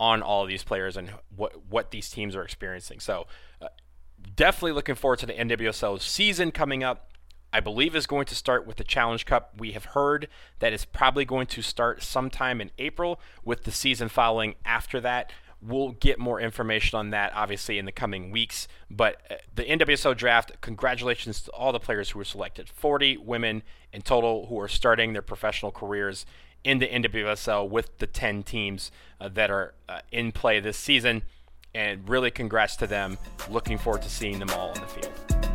on 0.00 0.20
all 0.20 0.46
these 0.46 0.64
players 0.64 0.96
and 0.96 1.12
what 1.36 1.64
what 1.68 1.92
these 1.92 2.10
teams 2.10 2.34
are 2.34 2.42
experiencing. 2.42 2.98
So 2.98 3.28
uh, 3.62 3.68
definitely 4.34 4.72
looking 4.72 4.96
forward 4.96 5.20
to 5.20 5.26
the 5.26 5.34
NWSL 5.34 6.00
season 6.00 6.50
coming 6.50 6.82
up. 6.82 7.09
I 7.52 7.60
believe 7.60 7.96
is 7.96 8.06
going 8.06 8.26
to 8.26 8.34
start 8.34 8.66
with 8.66 8.76
the 8.76 8.84
Challenge 8.84 9.26
Cup. 9.26 9.54
We 9.58 9.72
have 9.72 9.86
heard 9.86 10.28
that 10.60 10.72
it's 10.72 10.84
probably 10.84 11.24
going 11.24 11.46
to 11.48 11.62
start 11.62 12.02
sometime 12.02 12.60
in 12.60 12.70
April 12.78 13.20
with 13.44 13.64
the 13.64 13.72
season 13.72 14.08
following 14.08 14.54
after 14.64 15.00
that. 15.00 15.32
We'll 15.62 15.90
get 15.90 16.18
more 16.18 16.40
information 16.40 16.98
on 16.98 17.10
that, 17.10 17.32
obviously, 17.34 17.78
in 17.78 17.84
the 17.84 17.92
coming 17.92 18.30
weeks. 18.30 18.66
But 18.90 19.20
uh, 19.30 19.34
the 19.54 19.64
NWSL 19.64 20.16
draft, 20.16 20.52
congratulations 20.62 21.42
to 21.42 21.50
all 21.50 21.72
the 21.72 21.80
players 21.80 22.10
who 22.10 22.18
were 22.18 22.24
selected 22.24 22.68
40 22.68 23.18
women 23.18 23.62
in 23.92 24.00
total 24.02 24.46
who 24.46 24.58
are 24.58 24.68
starting 24.68 25.12
their 25.12 25.22
professional 25.22 25.70
careers 25.70 26.24
in 26.64 26.78
the 26.78 26.86
NWSL 26.86 27.68
with 27.68 27.98
the 27.98 28.06
10 28.06 28.42
teams 28.42 28.90
uh, 29.20 29.28
that 29.28 29.50
are 29.50 29.74
uh, 29.88 30.00
in 30.10 30.32
play 30.32 30.60
this 30.60 30.78
season. 30.78 31.22
And 31.74 32.08
really, 32.08 32.30
congrats 32.30 32.76
to 32.76 32.86
them. 32.86 33.18
Looking 33.48 33.76
forward 33.76 34.02
to 34.02 34.10
seeing 34.10 34.38
them 34.38 34.50
all 34.50 34.70
on 34.70 34.74
the 34.74 34.86
field. 34.86 35.49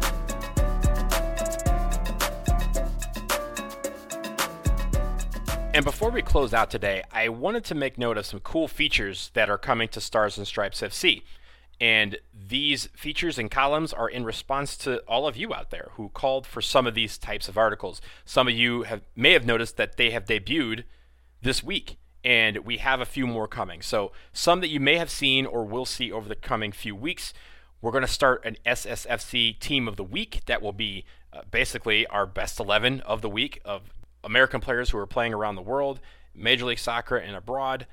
And 5.76 5.84
before 5.84 6.10
we 6.10 6.22
close 6.22 6.54
out 6.54 6.72
today, 6.72 7.04
I 7.12 7.28
wanted 7.28 7.66
to 7.66 7.76
make 7.76 7.98
note 7.98 8.18
of 8.18 8.26
some 8.26 8.40
cool 8.40 8.70
features 8.70 9.30
that 9.34 9.50
are 9.50 9.58
coming 9.58 9.90
to 9.90 10.00
Stars 10.00 10.38
and 10.38 10.48
Stripes 10.48 10.80
FC. 10.80 11.24
And 11.82 12.18
these 12.34 12.86
features 12.96 13.38
and 13.38 13.52
columns 13.52 13.92
are 13.92 14.08
in 14.08 14.24
response 14.24 14.78
to 14.78 15.00
all 15.00 15.28
of 15.28 15.36
you 15.36 15.54
out 15.54 15.72
there 15.72 15.90
who 15.96 16.08
called 16.08 16.48
for 16.48 16.62
some 16.62 16.88
of 16.88 16.96
these 16.96 17.18
types 17.18 17.50
of 17.50 17.58
articles. 17.58 18.00
Some 18.24 18.48
of 18.48 18.54
you 18.54 18.84
have 18.84 19.02
may 19.18 19.34
have 19.34 19.46
noticed 19.46 19.76
that 19.76 19.98
they 19.98 20.12
have 20.12 20.24
debuted 20.24 20.86
this 21.42 21.62
week, 21.62 21.98
and 22.24 22.60
we 22.60 22.78
have 22.78 23.02
a 23.02 23.06
few 23.06 23.28
more 23.28 23.46
coming. 23.46 23.82
So 23.82 24.14
some 24.32 24.62
that 24.62 24.70
you 24.70 24.80
may 24.80 24.96
have 24.96 25.10
seen 25.10 25.46
or 25.46 25.66
will 25.66 25.86
see 25.86 26.10
over 26.10 26.30
the 26.30 26.36
coming 26.36 26.72
few 26.72 26.96
weeks. 26.96 27.34
We're 27.82 27.92
going 27.92 28.02
to 28.02 28.08
start 28.08 28.46
an 28.46 28.56
SSFC 28.66 29.60
team 29.60 29.90
of 29.90 29.98
the 29.98 30.06
week 30.06 30.44
that 30.46 30.62
will 30.62 30.72
be 30.72 31.04
uh, 31.34 31.42
basically 31.52 32.08
our 32.08 32.26
best 32.26 32.62
11 32.62 33.02
of 33.02 33.22
the 33.22 33.30
week 33.30 33.62
of 33.66 33.92
American 34.26 34.60
players 34.60 34.90
who 34.90 34.98
are 34.98 35.06
playing 35.06 35.34
around 35.34 35.56
the 35.56 35.62
world, 35.62 36.02
Major 36.34 36.66
League 36.66 36.80
Soccer 36.80 37.16
and 37.16 37.36
abroad. 37.36 37.86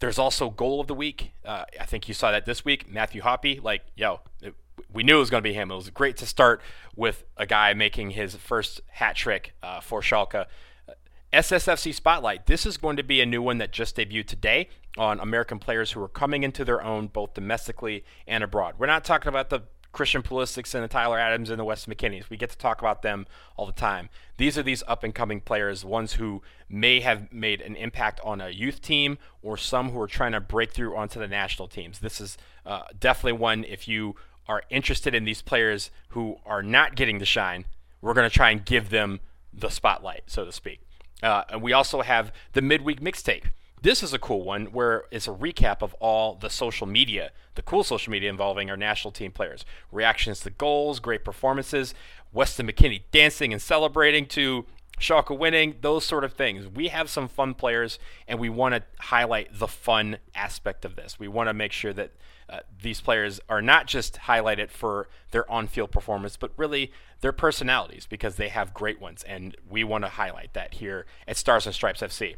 There's 0.00 0.18
also 0.18 0.50
goal 0.50 0.80
of 0.80 0.88
the 0.88 0.94
week. 0.94 1.32
Uh, 1.44 1.64
I 1.80 1.86
think 1.86 2.08
you 2.08 2.14
saw 2.14 2.32
that 2.32 2.44
this 2.44 2.64
week. 2.64 2.90
Matthew 2.90 3.22
Hoppe. 3.22 3.62
like, 3.62 3.82
yo, 3.94 4.20
it, 4.42 4.54
we 4.92 5.04
knew 5.04 5.16
it 5.16 5.20
was 5.20 5.30
going 5.30 5.42
to 5.42 5.48
be 5.48 5.54
him. 5.54 5.70
It 5.70 5.76
was 5.76 5.88
great 5.90 6.16
to 6.18 6.26
start 6.26 6.60
with 6.96 7.24
a 7.36 7.46
guy 7.46 7.72
making 7.72 8.10
his 8.10 8.34
first 8.34 8.80
hat 8.88 9.14
trick 9.14 9.54
uh, 9.62 9.80
for 9.80 10.00
Schalke. 10.00 10.46
Uh, 10.88 10.92
SSFC 11.32 11.94
Spotlight. 11.94 12.46
This 12.46 12.66
is 12.66 12.76
going 12.76 12.96
to 12.96 13.04
be 13.04 13.20
a 13.20 13.26
new 13.26 13.40
one 13.40 13.58
that 13.58 13.70
just 13.70 13.96
debuted 13.96 14.26
today 14.26 14.68
on 14.98 15.20
American 15.20 15.58
players 15.58 15.92
who 15.92 16.02
are 16.02 16.08
coming 16.08 16.42
into 16.42 16.64
their 16.64 16.82
own 16.82 17.06
both 17.06 17.32
domestically 17.32 18.04
and 18.26 18.42
abroad. 18.44 18.74
We're 18.78 18.86
not 18.86 19.04
talking 19.04 19.28
about 19.28 19.48
the 19.50 19.62
Christian 19.92 20.22
Pulisic 20.22 20.74
and 20.74 20.82
the 20.82 20.88
Tyler 20.88 21.18
Adams 21.18 21.50
and 21.50 21.60
the 21.60 21.64
Weston 21.64 21.94
McKennies. 21.94 22.30
We 22.30 22.36
get 22.36 22.50
to 22.50 22.58
talk 22.58 22.80
about 22.80 23.02
them 23.02 23.26
all 23.56 23.66
the 23.66 23.72
time. 23.72 24.08
These 24.38 24.56
are 24.56 24.62
these 24.62 24.82
up 24.88 25.04
and 25.04 25.14
coming 25.14 25.40
players, 25.40 25.84
ones 25.84 26.14
who 26.14 26.42
may 26.68 27.00
have 27.00 27.32
made 27.32 27.60
an 27.60 27.76
impact 27.76 28.20
on 28.24 28.40
a 28.40 28.48
youth 28.48 28.80
team 28.80 29.18
or 29.42 29.56
some 29.56 29.90
who 29.90 30.00
are 30.00 30.06
trying 30.06 30.32
to 30.32 30.40
break 30.40 30.72
through 30.72 30.96
onto 30.96 31.20
the 31.20 31.28
national 31.28 31.68
teams. 31.68 31.98
This 31.98 32.20
is 32.20 32.38
uh, 32.64 32.82
definitely 32.98 33.38
one 33.38 33.64
if 33.64 33.86
you 33.86 34.16
are 34.48 34.62
interested 34.70 35.14
in 35.14 35.24
these 35.24 35.42
players 35.42 35.90
who 36.08 36.36
are 36.44 36.62
not 36.62 36.96
getting 36.96 37.18
the 37.18 37.24
shine, 37.24 37.64
we're 38.00 38.14
going 38.14 38.28
to 38.28 38.34
try 38.34 38.50
and 38.50 38.64
give 38.64 38.90
them 38.90 39.20
the 39.52 39.68
spotlight, 39.68 40.22
so 40.26 40.44
to 40.44 40.52
speak. 40.52 40.80
Uh, 41.22 41.44
and 41.50 41.62
we 41.62 41.72
also 41.72 42.02
have 42.02 42.32
the 42.52 42.62
midweek 42.62 43.00
mixtape. 43.00 43.44
This 43.82 44.04
is 44.04 44.14
a 44.14 44.18
cool 44.18 44.44
one 44.44 44.66
where 44.66 45.06
it's 45.10 45.26
a 45.26 45.32
recap 45.32 45.82
of 45.82 45.92
all 45.94 46.36
the 46.36 46.50
social 46.50 46.86
media, 46.86 47.32
the 47.56 47.62
cool 47.62 47.82
social 47.82 48.12
media 48.12 48.30
involving 48.30 48.70
our 48.70 48.76
national 48.76 49.10
team 49.10 49.32
players. 49.32 49.64
Reactions 49.90 50.38
to 50.40 50.50
goals, 50.50 51.00
great 51.00 51.24
performances, 51.24 51.92
Weston 52.32 52.68
McKennie 52.68 53.02
dancing 53.10 53.52
and 53.52 53.60
celebrating 53.60 54.26
to 54.26 54.66
Schalke 55.00 55.36
winning, 55.36 55.74
those 55.80 56.04
sort 56.04 56.22
of 56.22 56.34
things. 56.34 56.68
We 56.68 56.88
have 56.88 57.10
some 57.10 57.26
fun 57.26 57.54
players, 57.54 57.98
and 58.28 58.38
we 58.38 58.48
want 58.48 58.76
to 58.76 58.84
highlight 59.00 59.58
the 59.58 59.66
fun 59.66 60.18
aspect 60.32 60.84
of 60.84 60.94
this. 60.94 61.18
We 61.18 61.26
want 61.26 61.48
to 61.48 61.54
make 61.54 61.72
sure 61.72 61.92
that 61.92 62.12
uh, 62.48 62.60
these 62.80 63.00
players 63.00 63.40
are 63.48 63.62
not 63.62 63.88
just 63.88 64.14
highlighted 64.14 64.70
for 64.70 65.08
their 65.32 65.50
on 65.50 65.66
field 65.66 65.90
performance, 65.90 66.36
but 66.36 66.52
really 66.56 66.92
their 67.20 67.32
personalities 67.32 68.06
because 68.06 68.36
they 68.36 68.50
have 68.50 68.74
great 68.74 69.00
ones, 69.00 69.24
and 69.24 69.56
we 69.68 69.82
want 69.82 70.04
to 70.04 70.10
highlight 70.10 70.52
that 70.52 70.74
here 70.74 71.04
at 71.26 71.36
Stars 71.36 71.66
and 71.66 71.74
Stripes 71.74 72.00
FC. 72.00 72.36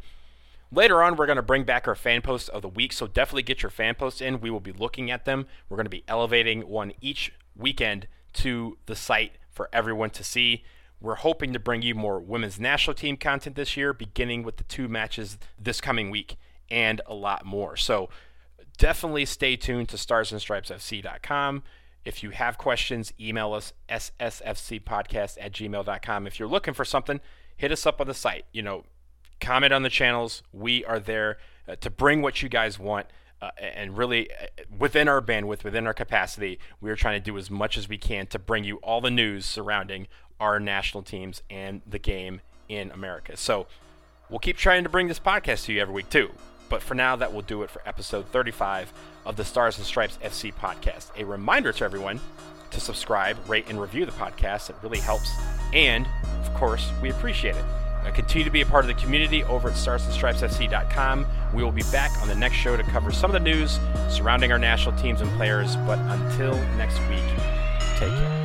Later 0.74 1.04
on, 1.04 1.14
we're 1.14 1.26
going 1.26 1.36
to 1.36 1.42
bring 1.42 1.62
back 1.62 1.86
our 1.86 1.94
fan 1.94 2.20
posts 2.20 2.48
of 2.48 2.62
the 2.62 2.68
week, 2.68 2.92
so 2.92 3.06
definitely 3.06 3.44
get 3.44 3.62
your 3.62 3.70
fan 3.70 3.94
posts 3.94 4.20
in. 4.20 4.40
We 4.40 4.50
will 4.50 4.58
be 4.58 4.72
looking 4.72 5.08
at 5.08 5.24
them. 5.24 5.46
We're 5.68 5.76
going 5.76 5.86
to 5.86 5.90
be 5.90 6.02
elevating 6.08 6.66
one 6.66 6.92
each 7.00 7.32
weekend 7.54 8.08
to 8.34 8.76
the 8.86 8.96
site 8.96 9.34
for 9.50 9.68
everyone 9.72 10.10
to 10.10 10.24
see. 10.24 10.64
We're 11.00 11.14
hoping 11.14 11.52
to 11.52 11.60
bring 11.60 11.82
you 11.82 11.94
more 11.94 12.18
women's 12.18 12.58
national 12.58 12.94
team 12.94 13.16
content 13.16 13.54
this 13.54 13.76
year, 13.76 13.92
beginning 13.92 14.42
with 14.42 14.56
the 14.56 14.64
two 14.64 14.88
matches 14.88 15.38
this 15.56 15.80
coming 15.80 16.10
week 16.10 16.36
and 16.68 17.00
a 17.06 17.14
lot 17.14 17.46
more. 17.46 17.76
So 17.76 18.08
definitely 18.76 19.26
stay 19.26 19.54
tuned 19.54 19.90
to 19.90 19.96
starsandstripesfc.com. 19.96 21.62
If 22.04 22.24
you 22.24 22.30
have 22.30 22.58
questions, 22.58 23.12
email 23.20 23.52
us 23.52 23.72
ssfcpodcast 23.88 25.38
at 25.40 25.52
gmail.com. 25.52 26.26
If 26.26 26.40
you're 26.40 26.48
looking 26.48 26.74
for 26.74 26.84
something, 26.84 27.20
hit 27.56 27.70
us 27.70 27.86
up 27.86 28.00
on 28.00 28.08
the 28.08 28.14
site. 28.14 28.46
You 28.52 28.62
know, 28.62 28.84
comment 29.40 29.72
on 29.72 29.82
the 29.82 29.90
channels. 29.90 30.42
We 30.52 30.84
are 30.84 30.98
there 30.98 31.38
uh, 31.68 31.76
to 31.76 31.90
bring 31.90 32.22
what 32.22 32.42
you 32.42 32.48
guys 32.48 32.78
want. 32.78 33.06
Uh, 33.42 33.50
and 33.58 33.98
really, 33.98 34.30
uh, 34.30 34.46
within 34.78 35.08
our 35.08 35.20
bandwidth, 35.20 35.64
within 35.64 35.86
our 35.86 35.92
capacity, 35.92 36.58
we 36.80 36.90
are 36.90 36.96
trying 36.96 37.20
to 37.20 37.24
do 37.24 37.36
as 37.36 37.50
much 37.50 37.76
as 37.76 37.88
we 37.88 37.98
can 37.98 38.26
to 38.28 38.38
bring 38.38 38.64
you 38.64 38.76
all 38.76 39.00
the 39.00 39.10
news 39.10 39.44
surrounding 39.44 40.06
our 40.40 40.58
national 40.58 41.02
teams 41.02 41.42
and 41.50 41.82
the 41.86 41.98
game 41.98 42.40
in 42.68 42.90
America. 42.90 43.36
So 43.36 43.66
we'll 44.30 44.38
keep 44.38 44.56
trying 44.56 44.82
to 44.84 44.88
bring 44.88 45.08
this 45.08 45.20
podcast 45.20 45.66
to 45.66 45.72
you 45.72 45.80
every 45.80 45.94
week, 45.94 46.10
too. 46.10 46.30
But 46.68 46.82
for 46.82 46.94
now, 46.94 47.16
that 47.16 47.32
will 47.32 47.42
do 47.42 47.62
it 47.62 47.70
for 47.70 47.82
episode 47.86 48.26
35 48.28 48.92
of 49.26 49.36
the 49.36 49.44
Stars 49.44 49.76
and 49.76 49.86
Stripes 49.86 50.18
FC 50.22 50.52
podcast. 50.54 51.10
A 51.16 51.24
reminder 51.24 51.72
to 51.72 51.84
everyone 51.84 52.20
to 52.70 52.80
subscribe, 52.80 53.36
rate, 53.48 53.66
and 53.68 53.80
review 53.80 54.06
the 54.06 54.12
podcast. 54.12 54.70
It 54.70 54.76
really 54.82 54.98
helps. 54.98 55.30
And, 55.72 56.06
of 56.40 56.52
course, 56.54 56.90
we 57.02 57.10
appreciate 57.10 57.56
it. 57.56 57.83
Uh, 58.04 58.10
continue 58.12 58.44
to 58.44 58.50
be 58.50 58.60
a 58.60 58.66
part 58.66 58.84
of 58.84 58.88
the 58.88 59.02
community 59.02 59.44
over 59.44 59.68
at 59.68 59.74
starsandstripesfc.com. 59.74 61.26
We 61.54 61.62
will 61.62 61.72
be 61.72 61.84
back 61.90 62.10
on 62.20 62.28
the 62.28 62.34
next 62.34 62.56
show 62.56 62.76
to 62.76 62.82
cover 62.82 63.10
some 63.12 63.34
of 63.34 63.42
the 63.42 63.50
news 63.50 63.78
surrounding 64.08 64.52
our 64.52 64.58
national 64.58 64.96
teams 64.98 65.20
and 65.20 65.30
players. 65.36 65.76
But 65.76 65.98
until 65.98 66.54
next 66.76 66.98
week, 67.08 67.24
take 67.98 68.10
care. 68.10 68.43